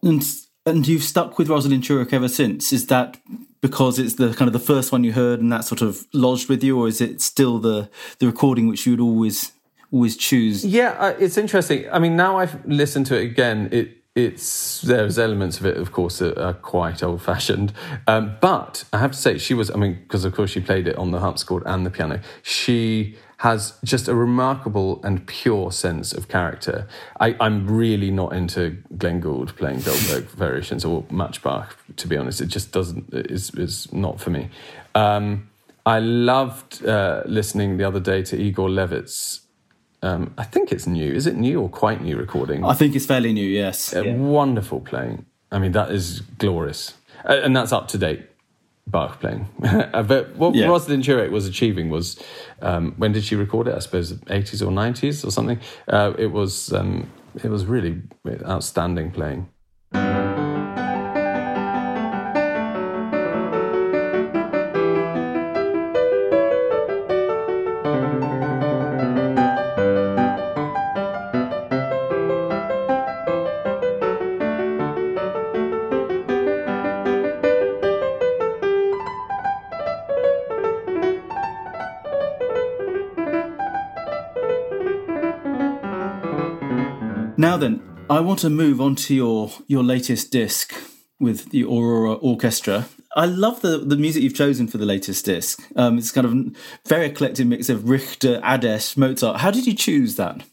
And 0.01 0.23
and 0.65 0.87
you've 0.87 1.03
stuck 1.03 1.37
with 1.37 1.47
Rosalyn 1.47 1.81
Tureck 1.81 2.11
ever 2.11 2.27
since. 2.27 2.73
Is 2.73 2.87
that 2.87 3.17
because 3.61 3.99
it's 3.99 4.15
the 4.15 4.33
kind 4.33 4.47
of 4.49 4.53
the 4.53 4.59
first 4.73 4.91
one 4.91 5.03
you 5.03 5.13
heard 5.13 5.39
and 5.39 5.51
that 5.51 5.63
sort 5.63 5.81
of 5.81 6.07
lodged 6.13 6.49
with 6.49 6.63
you, 6.63 6.79
or 6.79 6.87
is 6.87 6.99
it 7.01 7.21
still 7.21 7.59
the 7.59 7.89
the 8.17 8.25
recording 8.25 8.67
which 8.67 8.85
you 8.87 8.93
would 8.93 9.01
always 9.01 9.51
always 9.91 10.17
choose? 10.17 10.65
Yeah, 10.65 10.95
uh, 10.99 11.15
it's 11.19 11.37
interesting. 11.37 11.85
I 11.91 11.99
mean, 11.99 12.15
now 12.15 12.37
I've 12.37 12.65
listened 12.65 13.05
to 13.07 13.15
it 13.15 13.23
again. 13.23 13.69
It 13.71 14.00
it's 14.15 14.81
there's 14.81 15.17
elements 15.17 15.59
of 15.59 15.65
it, 15.65 15.77
of 15.77 15.91
course, 15.91 16.19
that 16.19 16.37
are 16.37 16.53
quite 16.53 17.01
old 17.01 17.21
fashioned. 17.21 17.71
Um, 18.07 18.35
but 18.41 18.83
I 18.91 18.99
have 18.99 19.11
to 19.11 19.17
say, 19.17 19.37
she 19.37 19.53
was. 19.53 19.71
I 19.71 19.75
mean, 19.75 19.99
because 20.03 20.25
of 20.25 20.33
course 20.35 20.51
she 20.51 20.59
played 20.59 20.87
it 20.87 20.97
on 20.97 21.11
the 21.11 21.19
harpsichord 21.19 21.63
and 21.65 21.85
the 21.85 21.89
piano. 21.89 22.19
She 22.43 23.15
has 23.37 23.73
just 23.83 24.07
a 24.07 24.13
remarkable 24.13 25.01
and 25.03 25.25
pure 25.25 25.71
sense 25.71 26.13
of 26.13 26.27
character. 26.27 26.87
I, 27.19 27.35
am 27.39 27.67
really 27.67 28.11
not 28.11 28.33
into 28.33 28.77
Glenn 28.95 29.19
Gould 29.19 29.55
playing 29.55 29.81
Goldberg 29.81 30.25
variations 30.37 30.85
or 30.85 31.05
much 31.09 31.41
Bach, 31.41 31.75
to 31.95 32.07
be 32.07 32.17
honest. 32.17 32.39
It 32.39 32.47
just 32.47 32.71
doesn't 32.71 33.11
is 33.13 33.49
is 33.55 33.91
not 33.91 34.19
for 34.19 34.29
me. 34.29 34.49
Um, 34.93 35.49
I 35.85 35.99
loved 35.99 36.85
uh, 36.85 37.23
listening 37.25 37.77
the 37.77 37.83
other 37.85 37.99
day 37.99 38.21
to 38.23 38.37
Igor 38.37 38.69
Levit's. 38.69 39.40
Um, 40.01 40.33
I 40.37 40.43
think 40.43 40.71
it's 40.71 40.87
new. 40.87 41.11
Is 41.11 41.27
it 41.27 41.35
new 41.35 41.61
or 41.61 41.69
quite 41.69 42.01
new 42.01 42.17
recording? 42.17 42.65
I 42.65 42.73
think 42.73 42.95
it's 42.95 43.05
fairly 43.05 43.33
new. 43.33 43.47
Yes. 43.47 43.95
Uh, 43.95 44.01
yeah. 44.01 44.15
Wonderful 44.15 44.81
playing. 44.81 45.25
I 45.51 45.59
mean, 45.59 45.73
that 45.73 45.91
is 45.91 46.21
glorious, 46.39 46.93
uh, 47.25 47.41
and 47.43 47.55
that's 47.55 47.71
up 47.71 47.87
to 47.89 47.97
date. 47.97 48.27
Bach 48.87 49.19
playing. 49.19 49.47
but 49.61 50.35
what 50.35 50.55
yeah. 50.55 50.65
Rosalyn 50.65 51.03
Tureck 51.03 51.29
was 51.29 51.45
achieving 51.45 51.89
was 51.89 52.21
um, 52.61 52.95
when 52.97 53.11
did 53.11 53.23
she 53.23 53.35
record 53.35 53.67
it? 53.67 53.75
I 53.75 53.79
suppose 53.79 54.17
eighties 54.29 54.61
or 54.61 54.71
nineties 54.71 55.23
or 55.23 55.31
something. 55.31 55.59
Uh, 55.87 56.13
it 56.17 56.27
was 56.27 56.73
um, 56.73 57.09
it 57.43 57.49
was 57.49 57.65
really 57.65 58.01
outstanding 58.45 59.11
playing. 59.11 59.49
Now 87.41 87.57
then, 87.57 87.81
I 88.07 88.19
want 88.19 88.37
to 88.41 88.51
move 88.51 88.79
on 88.79 88.93
to 88.97 89.15
your 89.15 89.51
your 89.65 89.83
latest 89.83 90.31
disc 90.31 90.75
with 91.19 91.49
the 91.49 91.63
Aurora 91.63 92.13
Orchestra. 92.13 92.87
I 93.15 93.25
love 93.25 93.61
the, 93.61 93.79
the 93.79 93.95
music 93.95 94.21
you've 94.21 94.35
chosen 94.35 94.67
for 94.67 94.77
the 94.77 94.85
latest 94.85 95.25
disc. 95.25 95.59
Um, 95.75 95.97
it's 95.97 96.11
kind 96.11 96.27
of 96.27 96.33
a 96.33 96.51
very 96.87 97.07
eclectic 97.07 97.47
mix 97.47 97.67
of 97.67 97.89
Richter, 97.89 98.39
Adès, 98.41 98.95
Mozart. 98.95 99.41
How 99.41 99.49
did 99.49 99.65
you 99.65 99.73
choose 99.73 100.17
that? 100.17 100.43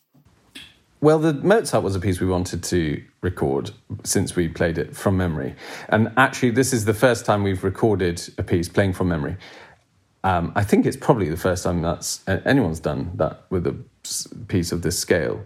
Well, 1.02 1.18
the 1.18 1.34
Mozart 1.34 1.84
was 1.84 1.94
a 1.94 2.00
piece 2.00 2.20
we 2.20 2.26
wanted 2.26 2.64
to 2.64 3.04
record 3.20 3.72
since 4.02 4.34
we 4.34 4.48
played 4.48 4.78
it 4.78 4.96
from 4.96 5.18
memory. 5.18 5.56
And 5.90 6.10
actually, 6.16 6.52
this 6.52 6.72
is 6.72 6.86
the 6.86 6.94
first 6.94 7.26
time 7.26 7.42
we've 7.42 7.64
recorded 7.64 8.26
a 8.38 8.42
piece 8.42 8.70
playing 8.70 8.94
from 8.94 9.08
memory. 9.08 9.36
Um, 10.24 10.52
I 10.56 10.64
think 10.64 10.86
it's 10.86 10.96
probably 10.96 11.28
the 11.28 11.36
first 11.36 11.64
time 11.64 11.82
that's 11.82 12.26
anyone's 12.26 12.80
done 12.80 13.10
that 13.16 13.44
with 13.50 13.66
a 13.66 13.76
piece 14.48 14.72
of 14.72 14.80
this 14.80 14.98
scale. 14.98 15.44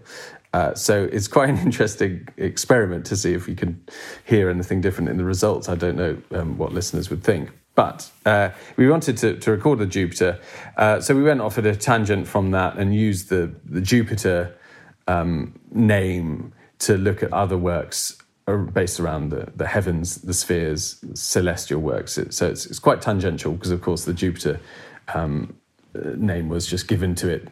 Uh, 0.52 0.74
so 0.74 1.08
it's 1.12 1.28
quite 1.28 1.48
an 1.48 1.58
interesting 1.64 2.28
experiment 2.36 3.06
to 3.06 3.16
see 3.16 3.32
if 3.32 3.46
we 3.46 3.54
can 3.54 3.82
hear 4.24 4.50
anything 4.50 4.80
different 4.80 5.08
in 5.08 5.16
the 5.16 5.24
results. 5.24 5.68
I 5.68 5.74
don't 5.74 5.96
know 5.96 6.16
um, 6.32 6.58
what 6.58 6.72
listeners 6.72 7.10
would 7.10 7.24
think. 7.24 7.50
But 7.74 8.10
uh, 8.26 8.50
we 8.76 8.88
wanted 8.88 9.16
to, 9.18 9.38
to, 9.38 9.50
record 9.50 9.78
the 9.78 9.86
Jupiter. 9.86 10.38
Uh, 10.76 11.00
so 11.00 11.14
we 11.16 11.22
went 11.22 11.40
off 11.40 11.56
at 11.56 11.64
a 11.64 11.74
tangent 11.74 12.28
from 12.28 12.50
that 12.50 12.76
and 12.76 12.94
used 12.94 13.30
the, 13.30 13.54
the 13.64 13.80
Jupiter 13.80 14.54
um, 15.08 15.58
name 15.70 16.52
to 16.80 16.98
look 16.98 17.22
at 17.22 17.32
other 17.32 17.56
works 17.56 18.18
uh, 18.46 18.56
based 18.56 19.00
around 19.00 19.30
the, 19.30 19.50
the 19.56 19.66
heavens, 19.66 20.16
the 20.16 20.34
spheres, 20.34 21.02
celestial 21.14 21.80
works. 21.80 22.18
It, 22.18 22.34
so 22.34 22.50
it's, 22.50 22.66
it's, 22.66 22.78
quite 22.78 23.00
tangential 23.00 23.52
because, 23.52 23.70
of 23.70 23.80
course, 23.80 24.04
the 24.04 24.12
Jupiter 24.12 24.60
um, 25.14 25.56
uh, 25.94 26.10
name 26.16 26.50
was 26.50 26.66
just 26.66 26.88
given 26.88 27.14
to 27.16 27.28
it 27.30 27.48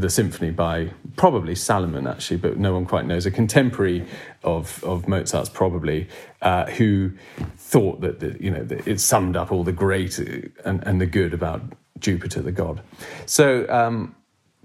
the 0.00 0.10
symphony 0.10 0.50
by 0.50 0.90
probably 1.16 1.54
Salomon, 1.54 2.06
actually, 2.06 2.36
but 2.36 2.58
no 2.58 2.74
one 2.74 2.86
quite 2.86 3.06
knows. 3.06 3.26
A 3.26 3.30
contemporary 3.30 4.06
of, 4.44 4.82
of 4.84 5.08
Mozart's, 5.08 5.48
probably, 5.48 6.08
uh, 6.42 6.66
who 6.66 7.12
thought 7.56 8.00
that, 8.00 8.20
the, 8.20 8.36
you 8.40 8.50
know 8.50 8.64
that 8.64 8.86
it 8.86 9.00
summed 9.00 9.36
up 9.36 9.50
all 9.52 9.64
the 9.64 9.72
great 9.72 10.18
and, 10.18 10.82
and 10.86 11.00
the 11.00 11.06
good 11.06 11.34
about 11.34 11.62
Jupiter, 11.98 12.42
the 12.42 12.52
god. 12.52 12.80
So 13.26 13.68
um, 13.68 14.14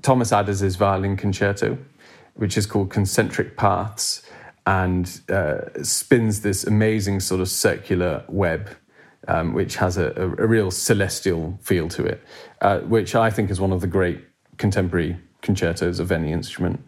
Thomas 0.02 0.32
Adès' 0.32 0.78
violin 0.78 1.18
concerto, 1.18 1.78
which 2.36 2.58
is 2.58 2.66
called 2.66 2.90
Concentric 2.90 3.58
Paths, 3.58 4.24
and 4.66 5.22
uh, 5.30 5.62
spins 5.84 6.42
this 6.42 6.64
amazing 6.64 7.20
sort 7.20 7.42
of 7.42 7.50
circular 7.50 8.24
web 8.28 8.70
um, 9.28 9.54
which 9.54 9.78
has 9.78 9.98
a, 9.98 10.08
a, 10.18 10.44
a, 10.44 10.48
real 10.48 10.70
celestial 10.72 11.58
feel 11.62 11.88
to 11.90 12.04
it, 12.04 12.22
uh, 12.62 12.80
which 12.80 13.16
I 13.16 13.30
think 13.30 13.50
is 13.50 13.60
one 13.60 13.72
of 13.72 13.82
the 13.82 13.88
great 13.88 14.22
contemporary 14.58 15.18
concertos 15.42 16.00
of 16.00 16.12
any 16.12 16.32
instrument. 16.32 16.84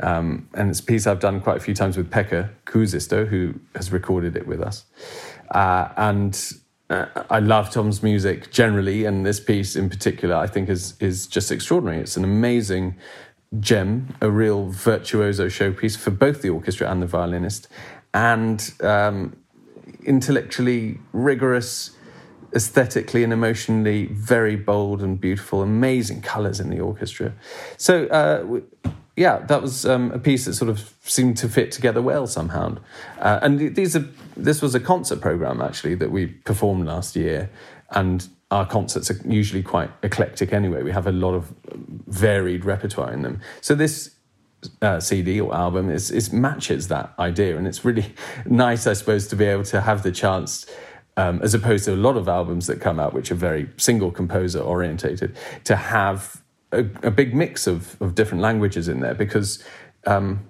Um, 0.00 0.48
and 0.54 0.70
it's 0.70 0.80
a 0.80 0.84
piece 0.84 1.06
I've 1.06 1.20
done 1.20 1.40
quite 1.40 1.56
a 1.56 1.60
few 1.60 1.74
times 1.74 1.96
with 1.96 2.10
Pekka 2.10 2.50
Kuusisto, 2.66 3.26
who 3.26 3.54
has 3.74 3.92
recorded 3.92 4.36
it 4.36 4.46
with 4.46 4.60
us. 4.60 4.84
Uh, 5.50 5.88
and 5.96 6.52
uh, 6.90 7.06
I 7.30 7.38
love 7.38 7.70
Tom's 7.70 8.02
music 8.02 8.50
generally, 8.50 9.04
and 9.04 9.24
this 9.24 9.40
piece 9.40 9.76
in 9.76 9.88
particular, 9.88 10.36
I 10.36 10.46
think, 10.46 10.68
is 10.68 10.94
is 11.00 11.26
just 11.26 11.50
extraordinary. 11.50 12.00
It's 12.00 12.16
an 12.16 12.24
amazing 12.24 12.96
gem, 13.60 14.14
a 14.20 14.30
real 14.30 14.68
virtuoso 14.68 15.46
showpiece 15.46 15.96
for 15.96 16.10
both 16.10 16.42
the 16.42 16.50
orchestra 16.50 16.90
and 16.90 17.00
the 17.00 17.06
violinist, 17.06 17.68
and 18.12 18.72
um, 18.82 19.36
intellectually 20.04 20.98
rigorous, 21.12 21.93
aesthetically 22.54 23.24
and 23.24 23.32
emotionally 23.32 24.06
very 24.06 24.56
bold 24.56 25.02
and 25.02 25.20
beautiful, 25.20 25.62
amazing 25.62 26.22
colours 26.22 26.60
in 26.60 26.70
the 26.70 26.80
orchestra. 26.80 27.32
So, 27.76 28.06
uh, 28.06 28.60
yeah, 29.16 29.38
that 29.46 29.62
was 29.62 29.86
um, 29.86 30.10
a 30.12 30.18
piece 30.18 30.44
that 30.44 30.54
sort 30.54 30.68
of 30.68 30.94
seemed 31.02 31.36
to 31.38 31.48
fit 31.48 31.70
together 31.70 32.02
well 32.02 32.26
somehow. 32.26 32.78
Uh, 33.18 33.38
and 33.42 33.74
these 33.74 33.94
are 33.94 34.08
this 34.36 34.60
was 34.60 34.74
a 34.74 34.80
concert 34.80 35.20
program 35.20 35.60
actually 35.60 35.94
that 35.96 36.10
we 36.10 36.26
performed 36.26 36.86
last 36.86 37.14
year, 37.14 37.50
and 37.90 38.28
our 38.50 38.66
concerts 38.66 39.10
are 39.10 39.20
usually 39.24 39.62
quite 39.62 39.90
eclectic 40.02 40.52
anyway. 40.52 40.82
We 40.82 40.92
have 40.92 41.06
a 41.06 41.12
lot 41.12 41.34
of 41.34 41.52
varied 42.06 42.64
repertoire 42.64 43.12
in 43.12 43.22
them. 43.22 43.40
So 43.60 43.74
this 43.74 44.14
uh, 44.82 45.00
CD 45.00 45.40
or 45.40 45.54
album 45.54 45.90
is, 45.90 46.10
is 46.10 46.32
matches 46.32 46.88
that 46.88 47.12
idea, 47.18 47.56
and 47.56 47.66
it's 47.66 47.84
really 47.84 48.14
nice, 48.46 48.86
I 48.86 48.94
suppose, 48.94 49.26
to 49.28 49.36
be 49.36 49.44
able 49.44 49.64
to 49.64 49.80
have 49.80 50.02
the 50.02 50.12
chance. 50.12 50.66
Um, 51.16 51.40
as 51.42 51.54
opposed 51.54 51.84
to 51.84 51.94
a 51.94 51.96
lot 51.96 52.16
of 52.16 52.26
albums 52.26 52.66
that 52.66 52.80
come 52.80 52.98
out, 52.98 53.14
which 53.14 53.30
are 53.30 53.36
very 53.36 53.68
single 53.76 54.10
composer 54.10 54.58
orientated, 54.58 55.36
to 55.62 55.76
have 55.76 56.42
a, 56.72 56.80
a 57.04 57.10
big 57.10 57.34
mix 57.34 57.68
of, 57.68 58.00
of 58.02 58.16
different 58.16 58.42
languages 58.42 58.88
in 58.88 58.98
there 58.98 59.14
because 59.14 59.62
um, 60.06 60.44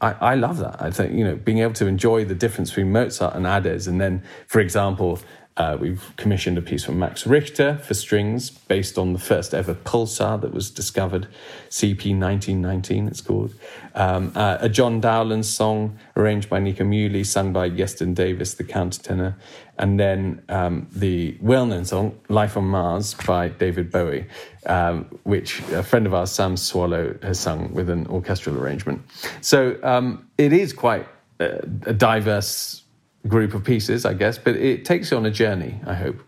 I, 0.00 0.12
I, 0.12 0.34
love 0.34 0.58
that. 0.58 0.82
I 0.82 0.90
think, 0.90 1.14
you 1.14 1.24
know, 1.24 1.36
being 1.36 1.58
able 1.58 1.72
to 1.74 1.86
enjoy 1.86 2.24
the 2.24 2.34
difference 2.34 2.70
between 2.70 2.92
Mozart 2.92 3.34
and 3.34 3.46
Adès, 3.46 3.88
and 3.88 4.00
then, 4.00 4.22
for 4.46 4.60
example, 4.60 5.18
uh, 5.56 5.76
we've 5.78 6.14
commissioned 6.16 6.56
a 6.56 6.62
piece 6.62 6.82
from 6.82 6.98
Max 6.98 7.26
Richter 7.26 7.76
for 7.76 7.92
strings 7.92 8.48
based 8.48 8.96
on 8.96 9.12
the 9.12 9.18
first 9.18 9.52
ever 9.52 9.74
pulsar 9.74 10.40
that 10.40 10.52
was 10.52 10.70
discovered, 10.70 11.28
CP 11.68 12.18
1919, 12.18 13.06
it's 13.06 13.20
called. 13.20 13.54
Um, 13.94 14.32
uh, 14.34 14.56
a 14.60 14.68
John 14.70 15.00
Dowland 15.00 15.44
song 15.44 15.98
arranged 16.16 16.48
by 16.48 16.58
Nico 16.58 16.84
Muhly, 16.84 17.26
sung 17.26 17.52
by 17.52 17.68
Iestyn 17.68 18.14
Davies, 18.14 18.54
the 18.54 18.64
countertenor. 18.64 19.34
And 19.82 19.98
then 19.98 20.42
um, 20.48 20.86
the 20.92 21.36
well 21.40 21.66
known 21.66 21.84
song, 21.84 22.16
Life 22.28 22.56
on 22.56 22.66
Mars 22.66 23.14
by 23.26 23.48
David 23.48 23.90
Bowie, 23.90 24.26
um, 24.64 25.06
which 25.24 25.58
a 25.72 25.82
friend 25.82 26.06
of 26.06 26.14
ours, 26.14 26.30
Sam 26.30 26.56
Swallow, 26.56 27.18
has 27.20 27.40
sung 27.40 27.74
with 27.74 27.90
an 27.90 28.06
orchestral 28.06 28.56
arrangement. 28.56 29.02
So 29.40 29.76
um, 29.82 30.30
it 30.38 30.52
is 30.52 30.72
quite 30.72 31.08
a, 31.40 31.66
a 31.86 31.92
diverse 31.92 32.84
group 33.26 33.54
of 33.54 33.64
pieces, 33.64 34.06
I 34.06 34.14
guess, 34.14 34.38
but 34.38 34.54
it 34.54 34.84
takes 34.84 35.10
you 35.10 35.16
on 35.16 35.26
a 35.26 35.32
journey, 35.32 35.80
I 35.84 35.94
hope. 35.94 36.22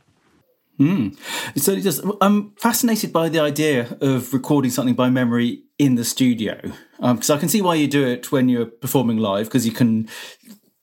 Mm. 0.81 1.17
So 1.57 1.79
just, 1.79 2.03
I'm 2.21 2.51
fascinated 2.57 3.13
by 3.13 3.29
the 3.29 3.39
idea 3.39 3.97
of 4.01 4.35
recording 4.35 4.73
something 4.73 4.97
by 4.97 5.11
memory 5.11 5.63
in 5.79 5.95
the 5.95 6.05
studio 6.05 6.57
because 6.99 7.31
um, 7.31 7.37
I 7.37 7.39
can 7.39 7.49
see 7.49 7.63
why 7.63 7.77
you 7.77 7.87
do 7.87 8.05
it 8.05 8.33
when 8.33 8.49
you're 8.49 8.67
performing 8.67 9.19
live 9.19 9.47
because 9.47 9.65
you 9.65 9.73
can 9.73 10.09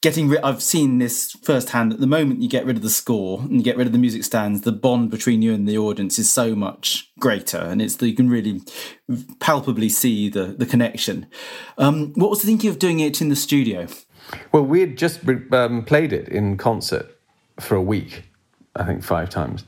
getting 0.02 0.28
rid. 0.28 0.42
I've 0.42 0.62
seen 0.62 0.98
this 0.98 1.32
firsthand. 1.44 1.94
At 1.94 2.00
the 2.00 2.08
moment 2.08 2.42
you 2.42 2.50
get 2.50 2.66
rid 2.66 2.76
of 2.76 2.84
the 2.84 2.90
score 2.90 3.40
and 3.40 3.54
you 3.54 3.64
get 3.64 3.78
rid 3.78 3.88
of 3.88 3.94
the 3.94 4.00
music 4.00 4.24
stands, 4.24 4.62
the 4.62 4.72
bond 4.72 5.12
between 5.12 5.42
you 5.42 5.54
and 5.54 5.68
the 5.68 5.78
audience 5.78 6.20
is 6.20 6.30
so 6.30 6.56
much 6.56 7.12
greater, 7.20 7.58
and 7.58 7.82
it's 7.82 7.96
that 7.98 8.08
you 8.08 8.16
can 8.16 8.30
really 8.30 8.62
palpably 9.40 9.90
see 9.90 10.30
the 10.30 10.46
the 10.46 10.66
connection. 10.66 11.28
Um, 11.78 12.14
what 12.16 12.30
was 12.30 12.42
the 12.42 12.48
thinking 12.48 12.70
of 12.70 12.80
doing 12.80 13.00
it 13.00 13.22
in 13.22 13.30
the 13.30 13.36
studio? 13.36 13.88
Well, 14.52 14.64
we 14.64 14.80
had 14.80 14.98
just 14.98 15.22
um, 15.52 15.84
played 15.84 16.14
it 16.14 16.28
in 16.30 16.58
concert 16.58 17.18
for 17.60 17.76
a 17.76 17.82
week, 17.82 18.24
I 18.76 18.84
think 18.86 19.04
five 19.04 19.30
times. 19.30 19.66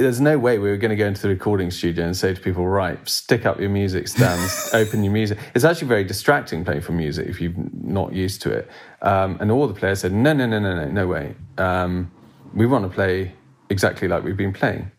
There's 0.00 0.20
no 0.20 0.38
way 0.38 0.58
we 0.58 0.70
were 0.70 0.78
going 0.78 0.90
to 0.90 0.96
go 0.96 1.06
into 1.06 1.20
the 1.20 1.28
recording 1.28 1.70
studio 1.70 2.06
and 2.06 2.16
say 2.16 2.32
to 2.32 2.40
people, 2.40 2.66
right, 2.66 3.06
stick 3.06 3.44
up 3.44 3.60
your 3.60 3.68
music 3.68 4.08
stands, 4.08 4.70
open 4.74 5.04
your 5.04 5.12
music. 5.12 5.36
It's 5.54 5.64
actually 5.64 5.88
very 5.88 6.04
distracting 6.04 6.64
playing 6.64 6.80
for 6.80 6.92
music 6.92 7.28
if 7.28 7.38
you're 7.38 7.52
not 7.74 8.14
used 8.14 8.40
to 8.42 8.50
it. 8.50 8.70
Um, 9.02 9.36
and 9.40 9.50
all 9.50 9.68
the 9.68 9.74
players 9.74 10.00
said, 10.00 10.12
no, 10.12 10.32
no, 10.32 10.46
no, 10.46 10.58
no, 10.58 10.74
no, 10.74 10.90
no 10.90 11.06
way. 11.06 11.34
Um, 11.58 12.10
we 12.54 12.64
want 12.64 12.84
to 12.84 12.94
play 12.94 13.34
exactly 13.68 14.08
like 14.08 14.24
we've 14.24 14.38
been 14.38 14.54
playing. 14.54 14.90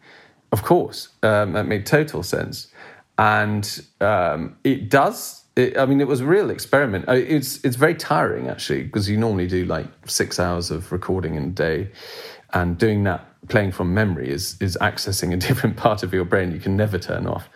Of 0.52 0.62
course, 0.62 1.10
um, 1.24 1.54
that 1.54 1.66
made 1.66 1.88
total 1.88 2.22
sense. 2.22 2.68
And 3.18 3.84
um, 4.02 4.58
it 4.64 4.90
does 4.90 5.42
it, 5.56 5.78
I 5.78 5.86
mean, 5.86 6.00
it 6.00 6.08
was 6.08 6.22
a 6.22 6.26
real 6.26 6.50
experiment. 6.50 7.06
It's 7.10 7.64
it's 7.66 7.76
very 7.76 7.96
tiring 7.96 8.48
actually 8.48 8.84
because 8.84 9.10
you 9.10 9.18
normally 9.18 9.48
do 9.48 9.66
like 9.66 9.88
six 10.06 10.40
hours 10.40 10.72
of 10.72 10.92
recording 10.92 11.36
in 11.36 11.44
a 11.44 11.50
day, 11.50 11.92
and 12.54 12.78
doing 12.78 13.04
that 13.04 13.28
playing 13.48 13.72
from 13.72 13.94
memory 13.94 14.30
is 14.30 14.56
is 14.62 14.78
accessing 14.82 15.34
a 15.34 15.38
different 15.48 15.78
part 15.78 16.04
of 16.04 16.14
your 16.14 16.26
brain 16.26 16.52
you 16.52 16.60
can 16.60 16.76
never 16.76 16.98
turn 16.98 17.28
off, 17.28 17.50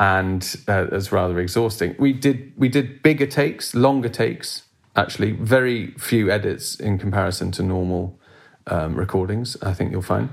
and 0.00 0.56
uh, 0.68 0.86
it's 0.92 1.12
rather 1.12 1.38
exhausting. 1.38 1.94
We 1.98 2.12
did 2.12 2.52
we 2.56 2.68
did 2.68 3.02
bigger 3.02 3.26
takes, 3.26 3.74
longer 3.74 4.08
takes. 4.08 4.64
Actually, 4.94 5.32
very 5.32 5.92
few 5.92 6.30
edits 6.30 6.74
in 6.78 6.98
comparison 6.98 7.50
to 7.52 7.62
normal 7.62 8.20
um, 8.66 8.94
recordings. 8.94 9.56
I 9.62 9.72
think 9.72 9.90
you'll 9.90 10.02
find. 10.02 10.28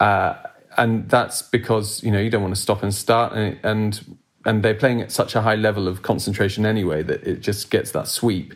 Uh, 0.00 0.34
and 0.76 1.08
that's 1.08 1.42
because 1.42 2.02
you 2.02 2.10
know 2.10 2.18
you 2.18 2.30
don't 2.30 2.42
want 2.42 2.54
to 2.54 2.60
stop 2.60 2.82
and 2.82 2.92
start 2.94 3.32
and, 3.32 3.58
and 3.62 4.16
and 4.46 4.62
they're 4.62 4.74
playing 4.74 5.02
at 5.02 5.12
such 5.12 5.34
a 5.34 5.42
high 5.42 5.54
level 5.54 5.86
of 5.86 6.02
concentration 6.02 6.64
anyway 6.64 7.02
that 7.02 7.22
it 7.26 7.40
just 7.40 7.70
gets 7.70 7.90
that 7.92 8.08
sweep, 8.08 8.54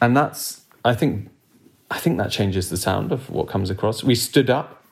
and 0.00 0.16
that's 0.16 0.62
I 0.84 0.94
think 0.94 1.30
I 1.90 1.98
think 1.98 2.18
that 2.18 2.30
changes 2.30 2.68
the 2.68 2.76
sound 2.76 3.12
of 3.12 3.30
what 3.30 3.48
comes 3.48 3.70
across. 3.70 4.02
We 4.02 4.14
stood 4.14 4.50
up, 4.50 4.84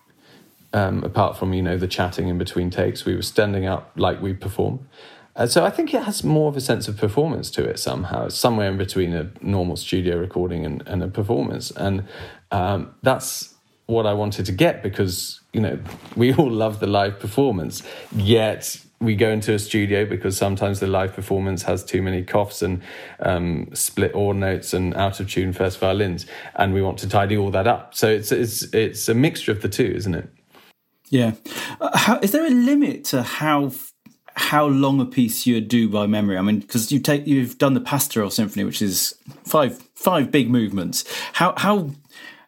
um, 0.73 1.03
apart 1.03 1.37
from 1.37 1.53
you 1.53 1.63
know 1.63 1.77
the 1.77 1.89
chatting 1.89 2.29
in 2.29 2.39
between 2.39 2.71
takes. 2.71 3.05
We 3.05 3.15
were 3.15 3.23
standing 3.23 3.67
up 3.67 3.93
like 3.97 4.21
we 4.23 4.33
perform. 4.33 4.89
Uh, 5.37 5.47
so 5.47 5.65
I 5.65 5.71
think 5.71 5.93
it 5.93 6.05
has 6.05 6.23
more 6.23 6.49
of 6.49 6.57
a 6.57 6.61
sense 6.61 6.87
of 6.87 6.97
performance 6.97 7.51
to 7.53 7.65
it 7.65 7.81
somehow. 7.81 8.29
Somewhere 8.29 8.71
in 8.71 8.79
between 8.79 9.13
a 9.13 9.33
normal 9.41 9.77
studio 9.77 10.17
recording 10.17 10.65
and, 10.65 10.87
and 10.87 11.03
a 11.03 11.09
performance, 11.09 11.73
and 11.73 12.05
um, 12.53 12.95
that's 13.03 13.55
what 13.87 14.07
I 14.07 14.15
wanted 14.15 14.47
to 14.47 14.53
get 14.53 14.83
because 14.83 15.41
you 15.53 15.61
know 15.61 15.79
we 16.17 16.33
all 16.33 16.51
love 16.51 16.79
the 16.79 16.87
live 16.87 17.19
performance, 17.19 17.83
yet 18.15 18.84
we 19.01 19.15
go 19.15 19.31
into 19.31 19.53
a 19.53 19.59
studio 19.59 20.05
because 20.05 20.37
sometimes 20.37 20.81
the 20.81 20.87
live 20.87 21.13
performance 21.15 21.63
has 21.65 21.85
too 21.85 22.03
many 22.03 22.23
coughs 22.23 22.63
and 22.63 22.83
um, 23.21 23.69
split 23.75 24.15
or 24.15 24.35
notes 24.35 24.73
and 24.73 24.95
out 24.95 25.21
of 25.21 25.31
tune 25.31 25.53
first 25.53 25.79
violins, 25.79 26.27
and 26.57 26.73
we 26.73 26.83
want 26.83 26.99
to 26.99 27.09
tidy 27.09 27.37
all 27.37 27.51
that 27.51 27.67
up. 27.67 27.95
So 27.95 28.09
it's 28.09 28.33
it's 28.33 28.63
it's 28.75 29.09
a 29.09 29.15
mixture 29.15 29.53
of 29.53 29.63
the 29.63 29.69
two, 29.69 29.93
isn't 29.97 30.15
it? 30.15 30.29
Yeah. 31.11 31.33
Uh, 31.81 31.97
how, 31.97 32.19
is 32.21 32.33
there 32.33 32.47
a 32.47 32.51
limit 32.51 33.05
to 33.07 33.23
how 33.23 33.73
how 34.37 34.67
long 34.67 35.01
a 35.01 35.05
piece 35.05 35.47
you 35.47 35.61
do 35.61 35.89
by 35.89 36.07
memory? 36.07 36.37
I 36.37 36.43
mean, 36.43 36.61
because 36.61 36.91
you 36.91 36.99
take 37.01 37.27
you've 37.27 37.59
done 37.59 37.75
the 37.75 37.81
Pastoral 37.81 38.31
Symphony, 38.31 38.65
which 38.65 38.83
is 38.83 39.15
five 39.45 39.79
five 39.95 40.31
big 40.31 40.51
movements. 40.51 41.05
How 41.35 41.55
how 41.57 41.91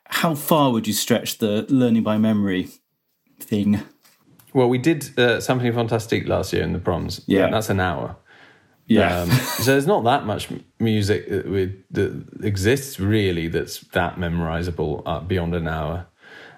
how 0.09 0.35
far 0.35 0.72
would 0.72 0.87
you 0.87 0.92
stretch 0.92 1.38
the 1.38 1.66
learning 1.68 2.02
by 2.02 2.18
memory 2.18 2.68
thing? 3.40 3.82
Well, 4.56 4.70
we 4.70 4.78
did 4.78 5.02
uh, 5.18 5.36
Symphonie 5.36 5.74
Fantastique 5.74 6.26
last 6.26 6.50
year 6.54 6.62
in 6.62 6.72
the 6.72 6.78
proms. 6.78 7.20
Yeah, 7.26 7.50
that's 7.50 7.68
an 7.68 7.78
hour. 7.78 8.16
Yeah. 8.86 9.20
Um, 9.20 9.30
so 9.58 9.72
there's 9.72 9.86
not 9.86 10.04
that 10.04 10.24
much 10.24 10.48
music 10.78 11.28
that, 11.28 11.46
we, 11.46 11.76
that, 11.90 12.24
exists 12.42 12.98
really 12.98 13.48
that's 13.48 13.80
that 13.92 14.16
memorizable 14.16 15.02
uh, 15.04 15.20
beyond 15.20 15.54
an 15.54 15.68
hour. 15.68 16.06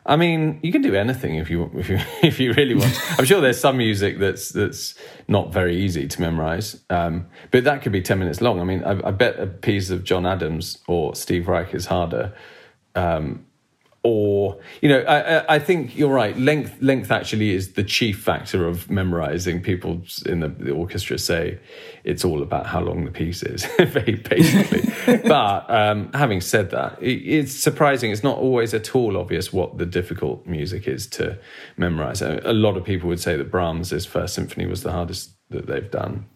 I 0.07 0.15
mean, 0.15 0.61
you 0.63 0.71
can 0.71 0.81
do 0.81 0.95
anything 0.95 1.35
if 1.35 1.51
you 1.51 1.73
if 1.75 1.89
you 1.89 1.99
if 2.23 2.39
you 2.39 2.53
really 2.53 2.77
want. 2.77 2.97
I'm 3.19 3.25
sure 3.25 3.41
there's 3.41 3.59
some 3.59 3.79
music 3.79 4.21
that's 4.21 4.51
that's 4.51 4.95
not 5.27 5.53
very 5.53 5.77
easy 5.77 6.07
to 6.07 6.21
memorize, 6.21 6.81
um, 6.91 7.27
but 7.51 7.65
that 7.65 7.83
could 7.83 7.91
be 7.91 8.01
ten 8.01 8.21
minutes 8.21 8.41
long. 8.41 8.61
I 8.61 8.65
mean, 8.65 8.85
I, 8.85 9.09
I, 9.09 9.11
bet 9.11 9.41
a 9.41 9.49
piece 9.49 9.91
of 9.91 10.05
John 10.05 10.25
Adams 10.25 10.79
or 10.87 11.17
Steve 11.17 11.49
Reich 11.49 11.75
is 11.75 11.87
harder, 11.87 12.33
um, 12.95 13.45
or 14.09 14.59
you 14.81 14.89
know 14.89 15.01
I, 15.01 15.57
I, 15.57 15.59
think 15.59 15.97
you're 15.99 16.13
right. 16.13 16.37
Length 16.39 16.81
length 16.81 17.11
actually 17.11 17.55
is 17.55 17.75
the 17.75 17.85
chief 17.85 18.19
factor 18.19 18.67
of 18.67 18.89
memorizing 18.89 19.61
people 19.63 20.01
in 20.25 20.41
the, 20.41 20.49
the 20.49 20.71
orchestra 20.71 21.19
say 21.19 21.59
it's 22.05 22.25
all 22.25 22.43
about 22.43 22.65
how 22.65 22.81
long 22.81 23.05
the 23.05 23.11
piece 23.11 23.43
is 23.43 23.67
very 23.79 24.15
basically. 24.15 24.85
But 25.29 25.71
um, 25.71 26.11
having 26.15 26.41
said 26.41 26.71
that 26.71 27.03
it, 27.03 27.19
it's 27.39 27.53
surprising. 27.55 28.11
It's 28.11 28.23
not 28.23 28.39
always 28.39 28.73
at 28.73 28.95
all 28.95 29.19
obvious 29.19 29.53
what 29.53 29.77
the 29.77 29.87
difficult 29.87 30.47
music 30.47 30.89
is 30.89 31.07
to 31.09 31.39
memorize. 31.77 32.23
A, 32.23 32.41
a 32.45 32.55
lot 32.55 32.77
of 32.79 32.85
people 32.85 33.09
would 33.09 33.21
say 33.21 33.37
that 33.37 33.51
brahms's 33.51 34.07
first 34.07 34.35
symphony 34.35 34.67
was 34.67 34.83
the 34.83 34.93
hardest 34.93 35.35
that 35.51 35.67
they've 35.67 35.91
done. 35.91 36.27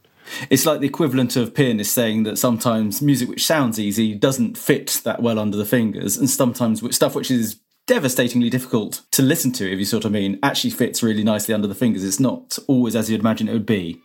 It's 0.51 0.67
like 0.67 0.81
the 0.81 0.87
equivalent 0.87 1.37
of 1.37 1.55
pianists 1.55 1.93
saying 1.93 2.23
that 2.25 2.39
sometimes 2.39 3.03
music 3.03 3.29
which 3.29 3.45
sounds 3.45 3.79
easy 3.79 4.15
doesn't 4.15 4.57
fit 4.57 5.01
that 5.05 5.23
well 5.23 5.39
under 5.39 5.57
the 5.57 5.65
fingers, 5.65 6.17
and 6.17 6.29
sometimes 6.29 6.83
stuff 6.95 7.15
which 7.15 7.31
is 7.31 7.57
devastatingly 7.87 8.51
difficult 8.51 9.03
to 9.11 9.23
listen 9.23 9.53
to, 9.53 9.71
if 9.71 9.79
you 9.79 9.85
sort 9.85 10.05
of 10.05 10.13
mean, 10.13 10.39
actually 10.43 10.71
fits 10.71 11.03
really 11.03 11.25
nicely 11.25 11.55
under 11.55 11.67
the 11.67 11.75
fingers. 11.75 12.05
It's 12.05 12.21
not 12.21 12.59
always 12.67 12.95
as 12.95 13.11
you'd 13.11 13.21
imagine 13.21 13.49
it 13.49 13.53
would 13.53 13.67
be. 13.67 14.01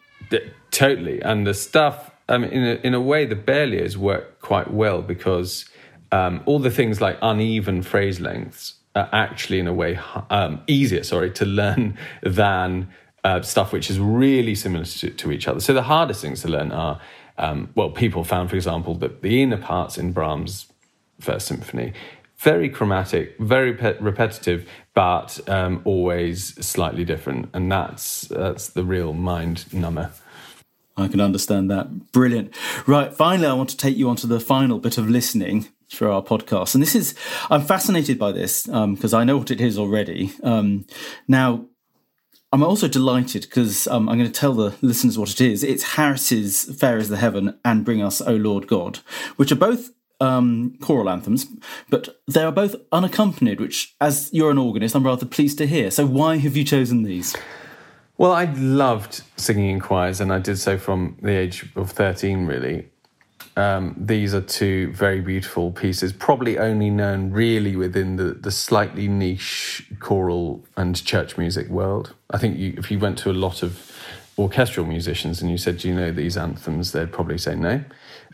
totally. 0.72 1.22
And 1.22 1.46
the 1.46 1.54
stuff, 1.54 2.12
I 2.28 2.38
mean, 2.38 2.52
in 2.52 2.64
a, 2.64 2.88
in 2.88 2.94
a 2.94 3.02
way, 3.02 3.26
the 3.26 3.36
Berlioz 3.36 3.98
work 3.98 4.42
quite 4.42 4.72
well 4.72 5.02
because 5.02 5.66
um, 6.12 6.42
all 6.46 6.60
the 6.60 6.72
things 6.72 7.02
like 7.02 7.18
uneven 7.22 7.84
phrase 7.84 8.20
lengths 8.20 8.76
are 8.96 9.10
actually, 9.12 9.60
in 9.60 9.68
a 9.68 9.74
way, 9.74 10.00
um, 10.30 10.62
easier, 10.68 11.04
sorry, 11.04 11.32
to 11.32 11.46
learn 11.46 11.98
than 12.24 12.90
uh, 13.24 13.42
stuff 13.42 13.72
which 13.74 13.90
is 13.90 14.00
really 14.00 14.56
similar 14.56 14.86
to, 14.86 15.10
to, 15.10 15.32
each 15.32 15.48
other. 15.48 15.60
So 15.60 15.74
the 15.74 15.84
hardest 15.84 16.22
things 16.22 16.42
to 16.42 16.48
learn 16.48 16.72
are, 16.72 17.00
um, 17.38 17.70
well, 17.76 17.90
people 17.90 18.24
found, 18.24 18.50
for 18.50 18.56
example, 18.56 18.96
that 18.96 19.22
the 19.22 19.42
inner 19.42 19.58
parts 19.58 19.98
in 19.98 20.14
Brahms' 20.14 20.68
First 21.20 21.48
Symphony 21.48 21.94
very 22.40 22.70
chromatic, 22.70 23.36
very 23.40 23.74
pe- 23.74 23.98
repetitive, 24.00 24.70
but 24.94 25.40
um, 25.50 25.82
always 25.86 26.54
slightly 26.66 27.04
different, 27.04 27.50
and 27.54 27.72
that's 27.72 28.22
that's 28.22 28.70
the 28.70 28.84
real 28.84 29.14
mind 29.14 29.72
number. 29.74 30.12
I 30.96 31.08
can 31.08 31.22
understand 31.22 31.70
that. 31.70 32.12
Brilliant. 32.12 32.56
Right. 32.88 33.14
Finally, 33.14 33.48
I 33.48 33.54
want 33.54 33.70
to 33.70 33.78
take 33.78 33.98
you 33.98 34.10
on 34.10 34.16
to 34.18 34.28
the 34.28 34.40
final 34.40 34.80
bit 34.80 34.98
of 34.98 35.10
listening 35.10 35.68
for 35.90 36.10
our 36.10 36.24
podcast, 36.24 36.74
and 36.74 36.82
this 36.82 36.96
is 36.96 37.16
I'm 37.50 37.62
fascinated 37.62 38.20
by 38.20 38.32
this 38.32 38.64
because 38.66 39.14
um, 39.14 39.22
I 39.22 39.24
know 39.24 39.38
what 39.38 39.52
it 39.52 39.62
is 39.62 39.78
already. 39.78 40.32
Um, 40.44 40.86
now. 41.28 41.66
I'm 42.54 42.64
also 42.64 42.88
delighted 42.88 43.42
because 43.42 43.88
um, 43.88 44.08
I'm 44.08 44.18
going 44.18 44.32
to 44.32 44.40
tell 44.40 44.54
the 44.54 44.74
listeners 44.82 45.20
what 45.20 45.30
it 45.30 45.42
is. 45.42 45.66
It's 45.66 45.84
Harris's 45.84 46.64
Faire 46.80 46.98
is 46.98 47.10
the 47.10 47.18
Heaven 47.18 47.60
and 47.66 47.84
Bring 47.84 48.02
Us, 48.02 48.22
O 48.22 48.36
Lord 48.36 48.68
God, 48.68 49.00
which 49.36 49.52
are 49.52 49.56
both 49.56 49.92
um, 50.20 50.78
choral 50.82 51.10
anthems, 51.10 51.48
but 51.90 52.20
they 52.28 52.44
are 52.44 52.52
both 52.52 52.76
unaccompanied, 52.92 53.60
which, 53.60 53.96
as 54.02 54.30
you're 54.34 54.52
an 54.52 54.58
organist, 54.58 54.96
I'm 54.96 55.06
rather 55.06 55.26
pleased 55.26 55.58
to 55.60 55.68
hear. 55.68 55.92
So, 55.92 56.06
why 56.06 56.38
have 56.38 56.56
you 56.58 56.64
chosen 56.64 57.04
these? 57.04 57.36
Well, 58.18 58.32
I 58.32 58.46
loved 58.46 59.22
singing 59.36 59.70
in 59.70 59.80
choirs, 59.80 60.20
and 60.20 60.34
I 60.34 60.40
did 60.40 60.58
so 60.58 60.78
from 60.78 61.18
the 61.22 61.32
age 61.32 61.70
of 61.76 61.92
13, 61.92 62.48
really. 62.48 62.90
Um, 63.56 63.96
these 63.98 64.36
are 64.36 64.42
two 64.42 64.92
very 64.94 65.20
beautiful 65.20 65.72
pieces, 65.72 66.14
probably 66.14 66.60
only 66.60 66.92
known 66.92 67.32
really 67.32 67.76
within 67.76 68.16
the, 68.16 68.36
the 68.36 68.52
slightly 68.52 69.08
niche 69.08 69.92
choral 70.00 70.64
and 70.76 71.04
church 71.04 71.38
music 71.40 71.68
world. 71.68 72.14
I 72.30 72.38
think 72.38 72.60
you, 72.60 72.76
if 72.78 72.92
you 72.92 73.00
went 73.00 73.18
to 73.20 73.32
a 73.32 73.34
lot 73.34 73.64
of 73.64 73.92
orchestral 74.38 74.86
musicians 74.86 75.42
and 75.42 75.50
you 75.50 75.58
said, 75.58 75.80
Do 75.80 75.88
you 75.88 75.96
know 75.96 76.12
these 76.12 76.38
anthems? 76.38 76.92
they'd 76.92 77.12
probably 77.12 77.40
say 77.40 77.56
no. 77.56 77.84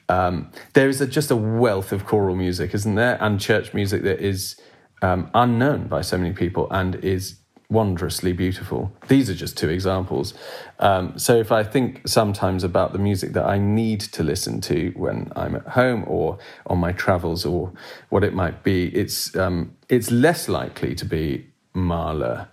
Um, 0.10 0.52
there 0.74 0.90
is 0.90 1.02
a, 1.02 1.08
just 1.08 1.32
a 1.32 1.36
wealth 1.36 1.92
of 1.92 2.06
choral 2.06 2.36
music, 2.36 2.74
isn't 2.74 2.96
there? 2.96 3.18
And 3.22 3.40
church 3.40 3.74
music 3.74 4.04
that 4.04 4.20
is 4.20 4.60
um, 5.02 5.30
unknown 5.34 5.88
by 5.88 6.02
so 6.02 6.18
many 6.18 6.34
people 6.34 6.68
and 6.72 6.96
is 6.96 7.40
wondrously 7.70 8.34
beautiful. 8.34 8.92
These 9.08 9.30
are 9.30 9.34
just 9.34 9.58
two 9.58 9.70
examples. 9.70 10.34
Um, 10.80 11.18
so 11.18 11.36
if 11.38 11.52
I 11.52 11.64
think 11.64 12.08
sometimes 12.08 12.64
about 12.64 12.94
the 12.94 13.00
music 13.00 13.34
that 13.34 13.46
I 13.46 13.58
need 13.58 14.00
to 14.02 14.24
listen 14.24 14.62
to 14.62 14.94
when 14.96 15.32
I'm 15.36 15.56
at 15.56 15.68
home 15.70 16.06
or 16.08 16.38
on 16.68 16.78
my 16.78 16.92
travels 16.92 17.46
or 17.46 17.74
what 18.10 18.24
it 18.24 18.34
might 18.34 18.64
be, 18.64 18.88
it's 18.96 19.36
um, 19.36 19.76
it's 19.90 20.12
less 20.12 20.48
likely 20.48 20.94
to 20.96 21.06
be 21.06 21.48
Mahler 21.74 22.50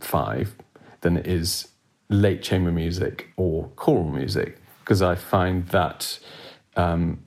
five 0.00 0.56
than 1.02 1.16
it 1.16 1.26
is 1.26 1.68
late 2.08 2.42
chamber 2.42 2.72
music 2.72 3.28
or 3.36 3.68
choral 3.76 4.10
music 4.10 4.58
because 4.80 5.02
I 5.02 5.14
find 5.14 5.68
that 5.68 6.18
um, 6.76 7.22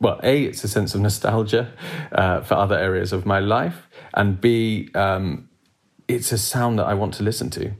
well, 0.00 0.20
A, 0.22 0.44
it's 0.44 0.62
a 0.64 0.68
sense 0.68 0.94
of 0.94 1.00
nostalgia 1.00 1.72
uh, 2.12 2.40
for 2.42 2.54
other 2.54 2.78
areas 2.78 3.12
of 3.12 3.26
my 3.26 3.40
life, 3.40 3.88
and 4.14 4.40
B, 4.40 4.90
um, 4.94 5.48
it's 6.08 6.32
a 6.32 6.38
sound 6.38 6.78
that 6.78 6.86
I 6.86 6.94
want 6.94 7.14
to 7.14 7.22
listen 7.22 7.50
to. 7.50 7.72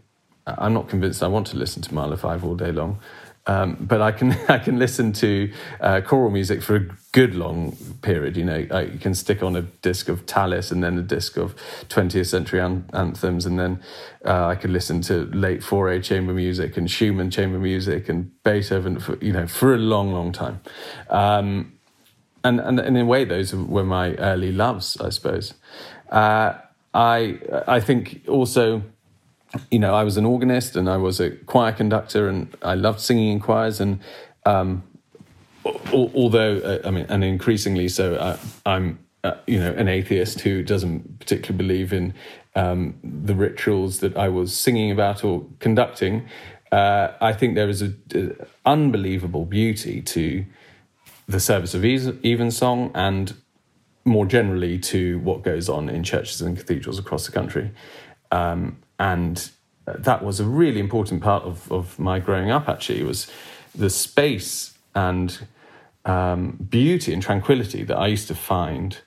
I'm 0.47 0.75
not 0.75 0.89
convinced 0.89 1.23
I 1.23 1.27
want 1.27 1.49
to 1.49 1.57
listen 1.57 1.83
to 1.83 1.95
Mahler 1.95 2.17
5 2.17 2.45
all 2.45 2.55
day 2.55 2.73
long, 2.73 3.01
um, 3.47 3.77
but 3.81 4.01
I 4.03 4.13
can 4.13 4.33
I 4.49 4.59
can 4.59 4.79
listen 4.79 5.13
to 5.15 5.53
uh, 5.81 6.01
choral 6.01 6.31
music 6.31 6.63
for 6.63 6.77
a 6.77 6.87
good 7.13 7.35
long 7.35 7.77
period. 8.03 8.37
You 8.37 8.45
know, 8.45 8.67
I 8.71 8.97
can 9.01 9.15
stick 9.15 9.43
on 9.43 9.57
a 9.57 9.63
disc 9.63 10.09
of 10.09 10.27
Tallis 10.27 10.71
and 10.71 10.83
then 10.83 10.99
a 10.99 11.03
disc 11.03 11.37
of 11.37 11.55
20th 11.89 12.27
century 12.27 12.61
an- 12.61 12.89
anthems, 12.93 13.47
and 13.47 13.59
then 13.59 13.81
uh, 14.25 14.47
I 14.47 14.55
could 14.55 14.71
listen 14.71 15.01
to 15.03 15.27
late 15.27 15.61
Fauré 15.61 16.03
chamber 16.03 16.33
music 16.33 16.77
and 16.77 16.91
Schumann 16.91 17.31
chamber 17.31 17.59
music 17.59 18.09
and 18.09 18.31
Beethoven. 18.43 18.99
For, 18.99 19.17
you 19.25 19.33
know, 19.33 19.47
for 19.47 19.75
a 19.75 19.79
long, 19.79 20.13
long 20.13 20.33
time. 20.33 20.61
Um, 21.09 21.73
and, 22.45 22.61
and, 22.61 22.79
and 22.79 22.97
in 22.97 23.03
a 23.03 23.07
way, 23.07 23.25
those 23.25 23.53
were 23.55 23.85
my 23.85 24.15
early 24.15 24.53
loves, 24.53 24.97
I 25.01 25.09
suppose. 25.11 25.55
Uh, 26.11 26.55
I 26.95 27.39
I 27.67 27.81
think 27.81 28.23
also 28.27 28.83
you 29.71 29.79
know, 29.79 29.95
I 29.95 30.05
was 30.05 30.17
an 30.17 30.25
organist 30.25 30.77
and 30.77 30.89
I 30.89 30.97
was 30.97 31.21
a 31.21 31.31
choir 31.31 31.73
conductor 31.73 32.29
and 32.29 32.55
I 32.63 32.75
loved 32.75 33.01
singing 33.01 33.33
in 33.33 33.41
choirs. 33.41 33.81
And 33.81 34.01
um, 34.45 34.83
although, 35.93 36.59
uh, 36.59 36.87
I 36.87 36.91
mean, 36.91 37.07
and 37.09 37.25
increasingly 37.25 37.89
so, 37.89 38.15
uh, 38.17 38.39
I'm, 38.65 38.99
uh, 39.25 39.35
you 39.47 39.59
know, 39.59 39.73
an 39.73 39.89
atheist 39.89 40.41
who 40.41 40.63
doesn't 40.63 41.19
particularly 41.19 41.57
believe 41.57 41.93
in 41.93 42.15
um, 42.55 42.95
the 43.03 43.35
rituals 43.35 44.01
that 44.01 44.17
I 44.17 44.29
was 44.29 44.57
singing 44.57 44.91
about 44.91 45.25
or 45.25 45.47
conducting. 45.59 46.29
Uh, 46.73 47.13
I 47.21 47.33
think 47.33 47.55
there 47.55 47.69
is 47.69 47.83
an 47.83 48.37
unbelievable 48.65 49.45
beauty 49.45 50.03
to 50.03 50.45
the 51.29 51.41
service 51.41 51.75
of 51.75 51.85
evensong 51.85 52.91
and 52.95 53.35
more 54.05 54.27
generally 54.27 54.79
to 54.79 55.19
what 55.21 55.43
goes 55.43 55.69
on 55.69 55.89
in 55.89 56.05
churches 56.05 56.41
and 56.41 56.57
cathedrals 56.57 56.99
across 56.99 57.27
the 57.27 57.33
country. 57.33 57.73
Um, 58.31 58.79
and 58.99 59.51
that 59.87 60.25
was 60.25 60.41
a 60.41 60.45
really 60.45 60.81
important 60.81 61.23
part 61.23 61.45
of, 61.45 61.71
of 61.71 61.99
my 61.99 62.19
growing 62.19 62.51
up 62.51 62.69
actually 62.69 63.03
was 63.03 63.31
the 63.75 63.91
space 63.91 64.77
and 64.95 65.47
um, 66.05 66.57
beauty 66.69 67.13
and 67.13 67.23
tranquility 67.23 67.83
that 67.83 67.97
i 67.97 68.07
used 68.07 68.29
to 68.29 68.35
find 68.35 68.99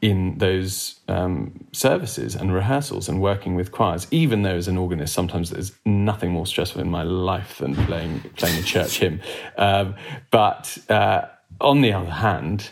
in 0.00 0.38
those 0.38 1.00
um, 1.08 1.66
services 1.72 2.34
and 2.34 2.54
rehearsals 2.54 3.08
and 3.08 3.20
working 3.20 3.54
with 3.54 3.70
choirs 3.70 4.06
even 4.10 4.42
though 4.42 4.56
as 4.56 4.66
an 4.66 4.78
organist 4.78 5.12
sometimes 5.12 5.50
there's 5.50 5.72
nothing 5.84 6.30
more 6.30 6.46
stressful 6.46 6.80
in 6.80 6.90
my 6.90 7.02
life 7.02 7.58
than 7.58 7.74
playing 7.86 8.20
playing 8.36 8.58
a 8.58 8.62
church 8.62 8.98
hymn. 8.98 9.20
Um, 9.58 9.94
but 10.30 10.78
uh, 10.88 11.26
on 11.60 11.82
the 11.82 11.92
other 11.92 12.10
hand 12.10 12.70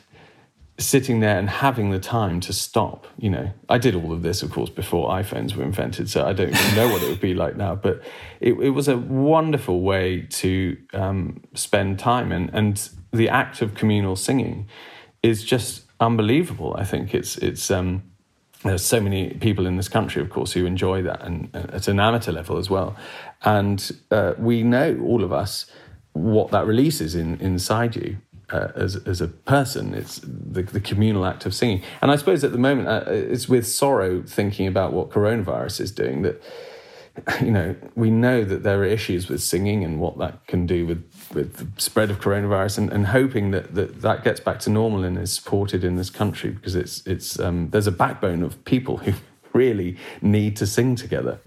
sitting 0.78 1.18
there 1.18 1.36
and 1.38 1.50
having 1.50 1.90
the 1.90 1.98
time 1.98 2.40
to 2.40 2.52
stop. 2.52 3.06
You 3.18 3.30
know, 3.30 3.50
I 3.68 3.78
did 3.78 3.94
all 3.94 4.12
of 4.12 4.22
this, 4.22 4.42
of 4.42 4.52
course, 4.52 4.70
before 4.70 5.10
iPhones 5.10 5.54
were 5.56 5.64
invented, 5.64 6.08
so 6.08 6.24
I 6.24 6.32
don't 6.32 6.50
even 6.50 6.76
know 6.76 6.88
what 6.88 7.02
it 7.02 7.08
would 7.08 7.20
be 7.20 7.34
like 7.34 7.56
now. 7.56 7.74
But 7.74 8.02
it, 8.40 8.54
it 8.54 8.70
was 8.70 8.88
a 8.88 8.96
wonderful 8.96 9.80
way 9.80 10.22
to 10.22 10.76
um, 10.94 11.42
spend 11.54 11.98
time, 11.98 12.32
and 12.32 12.50
and 12.54 12.88
the 13.12 13.28
act 13.28 13.60
of 13.60 13.74
communal 13.74 14.16
singing 14.16 14.68
is 15.22 15.44
just 15.44 15.82
unbelievable. 16.00 16.74
I 16.78 16.84
think 16.84 17.14
it's 17.14 17.36
it's. 17.38 17.70
Um, 17.70 18.04
there's 18.64 18.84
so 18.84 19.00
many 19.00 19.34
people 19.34 19.66
in 19.66 19.76
this 19.76 19.88
country, 19.88 20.20
of 20.20 20.30
course, 20.30 20.52
who 20.52 20.66
enjoy 20.66 21.00
that, 21.02 21.22
and, 21.22 21.48
and 21.52 21.70
at 21.70 21.86
an 21.86 22.00
amateur 22.00 22.32
level 22.32 22.58
as 22.58 22.68
well. 22.68 22.96
And 23.44 23.92
uh, 24.10 24.34
we 24.36 24.64
know, 24.64 24.98
all 25.00 25.22
of 25.22 25.32
us, 25.32 25.66
what 26.12 26.50
that 26.50 26.66
releases 26.66 27.14
in, 27.14 27.40
inside 27.40 27.94
you 27.94 28.18
uh, 28.50 28.68
as 28.74 28.96
as 29.06 29.20
a 29.20 29.28
person. 29.28 29.94
It's 29.94 30.20
the, 30.22 30.62
the 30.62 30.80
communal 30.80 31.24
act 31.24 31.46
of 31.46 31.54
singing, 31.54 31.82
and 32.00 32.10
I 32.10 32.16
suppose 32.16 32.44
at 32.44 32.52
the 32.52 32.58
moment 32.58 32.88
uh, 32.88 33.04
it's 33.08 33.48
with 33.48 33.66
sorrow 33.66 34.22
thinking 34.22 34.66
about 34.66 34.92
what 34.92 35.10
coronavirus 35.10 35.80
is 35.80 35.92
doing 35.92 36.22
that. 36.22 36.42
You 37.40 37.50
know, 37.50 37.74
we 37.96 38.12
know 38.12 38.44
that 38.44 38.62
there 38.62 38.78
are 38.78 38.84
issues 38.84 39.28
with 39.28 39.42
singing 39.42 39.82
and 39.82 39.98
what 39.98 40.18
that 40.18 40.46
can 40.46 40.66
do 40.66 40.86
with, 40.86 41.04
with 41.34 41.56
the 41.56 41.82
spread 41.82 42.12
of 42.12 42.20
coronavirus, 42.20 42.78
and, 42.78 42.92
and 42.92 43.06
hoping 43.08 43.50
that, 43.50 43.74
that 43.74 44.02
that 44.02 44.22
gets 44.22 44.38
back 44.38 44.60
to 44.60 44.70
normal 44.70 45.02
and 45.02 45.18
is 45.18 45.32
supported 45.32 45.82
in 45.82 45.96
this 45.96 46.10
country 46.10 46.50
because 46.50 46.76
it's 46.76 47.04
it's 47.08 47.40
um, 47.40 47.70
there's 47.70 47.88
a 47.88 47.92
backbone 47.92 48.44
of 48.44 48.64
people 48.64 48.98
who 48.98 49.14
really 49.52 49.96
need 50.22 50.56
to 50.58 50.66
sing 50.66 50.94
together. 50.94 51.40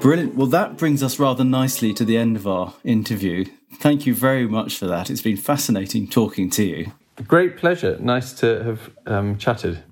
Brilliant. 0.00 0.36
Well, 0.36 0.46
that 0.46 0.76
brings 0.76 1.02
us 1.02 1.18
rather 1.18 1.42
nicely 1.42 1.92
to 1.94 2.04
the 2.04 2.16
end 2.16 2.36
of 2.36 2.46
our 2.46 2.74
interview. 2.84 3.46
Thank 3.74 4.06
you 4.06 4.14
very 4.14 4.46
much 4.46 4.78
for 4.78 4.86
that. 4.86 5.10
It's 5.10 5.22
been 5.22 5.36
fascinating 5.36 6.08
talking 6.08 6.50
to 6.50 6.64
you. 6.64 6.92
Great 7.26 7.56
pleasure. 7.56 7.98
Nice 7.98 8.32
to 8.34 8.62
have 8.62 8.90
um, 9.06 9.38
chatted. 9.38 9.82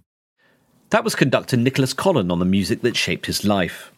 That 0.90 1.02
was 1.02 1.16
conductor 1.16 1.56
Nicholas 1.56 1.92
Collon 1.92 2.30
on 2.30 2.38
the 2.38 2.44
music 2.44 2.82
that 2.82 2.96
shaped 2.96 3.26
his 3.26 3.44
life. 3.44 3.92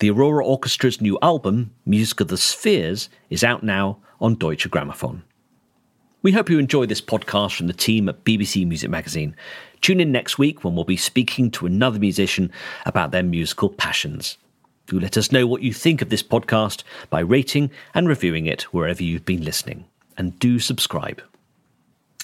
The 0.00 0.10
Aurora 0.10 0.44
Orchestra's 0.44 1.00
new 1.00 1.16
album, 1.22 1.72
Music 1.86 2.20
of 2.20 2.26
the 2.26 2.36
Spheres, 2.36 3.08
is 3.30 3.44
out 3.44 3.62
now 3.62 3.98
on 4.20 4.34
Deutsche 4.34 4.68
Grammophon. 4.68 5.22
We 6.22 6.32
hope 6.32 6.50
you 6.50 6.58
enjoy 6.58 6.86
this 6.86 7.00
podcast 7.00 7.56
from 7.56 7.68
the 7.68 7.72
team 7.72 8.08
at 8.08 8.24
BBC 8.24 8.66
Music 8.66 8.90
Magazine. 8.90 9.36
Tune 9.80 10.00
in 10.00 10.10
next 10.10 10.38
week 10.38 10.64
when 10.64 10.74
we'll 10.74 10.84
be 10.84 10.96
speaking 10.96 11.52
to 11.52 11.66
another 11.66 12.00
musician 12.00 12.50
about 12.84 13.12
their 13.12 13.22
musical 13.22 13.68
passions. 13.68 14.38
Do 14.86 14.98
let 14.98 15.16
us 15.16 15.32
know 15.32 15.46
what 15.46 15.62
you 15.62 15.72
think 15.72 16.02
of 16.02 16.08
this 16.08 16.22
podcast 16.22 16.82
by 17.08 17.20
rating 17.20 17.70
and 17.94 18.08
reviewing 18.08 18.46
it 18.46 18.62
wherever 18.74 19.02
you've 19.02 19.24
been 19.24 19.44
listening. 19.44 19.86
And 20.18 20.38
do 20.38 20.58
subscribe. 20.58 21.22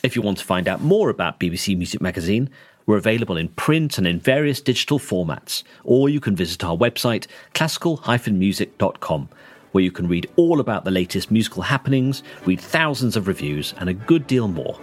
If 0.03 0.15
you 0.15 0.23
want 0.23 0.39
to 0.39 0.45
find 0.45 0.69
out 0.69 0.81
more 0.81 1.11
about 1.11 1.41
BBC 1.41 1.77
Music 1.77 2.01
Magazine, 2.01 2.51
we're 2.87 2.97
available 2.97 3.37
in 3.37 3.49
print 3.49 3.99
and 3.99 4.07
in 4.07 4.21
various 4.21 4.61
digital 4.61 4.99
formats, 4.99 5.63
or 5.85 6.09
you 6.09 6.21
can 6.21 6.37
visit 6.37 6.65
our 6.65 6.77
website, 6.77 7.27
classical-music.com, 7.55 9.29
where 9.73 9.85
you 9.85 9.91
can 9.91 10.09
read 10.09 10.31
all 10.37 10.61
about 10.61 10.85
the 10.85 10.91
latest 10.91 11.31
musical 11.31 11.63
happenings, 11.63 12.23
read 12.47 12.61
thousands 12.61 13.17
of 13.17 13.29
reviews, 13.29 13.75
and 13.79 13.89
a 13.89 13.95
good 13.95 14.27
deal 14.27 14.49
more. 14.49 14.79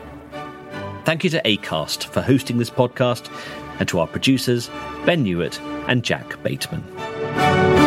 Thank 1.04 1.24
you 1.24 1.30
to 1.32 1.42
ACAST 1.44 2.04
for 2.06 2.22
hosting 2.22 2.58
this 2.58 2.70
podcast, 2.70 3.32
and 3.80 3.88
to 3.90 4.00
our 4.00 4.08
producers, 4.08 4.70
Ben 5.06 5.24
Newitt 5.24 5.60
and 5.88 6.04
Jack 6.04 6.42
Bateman 6.44 6.84
oh 7.38 7.85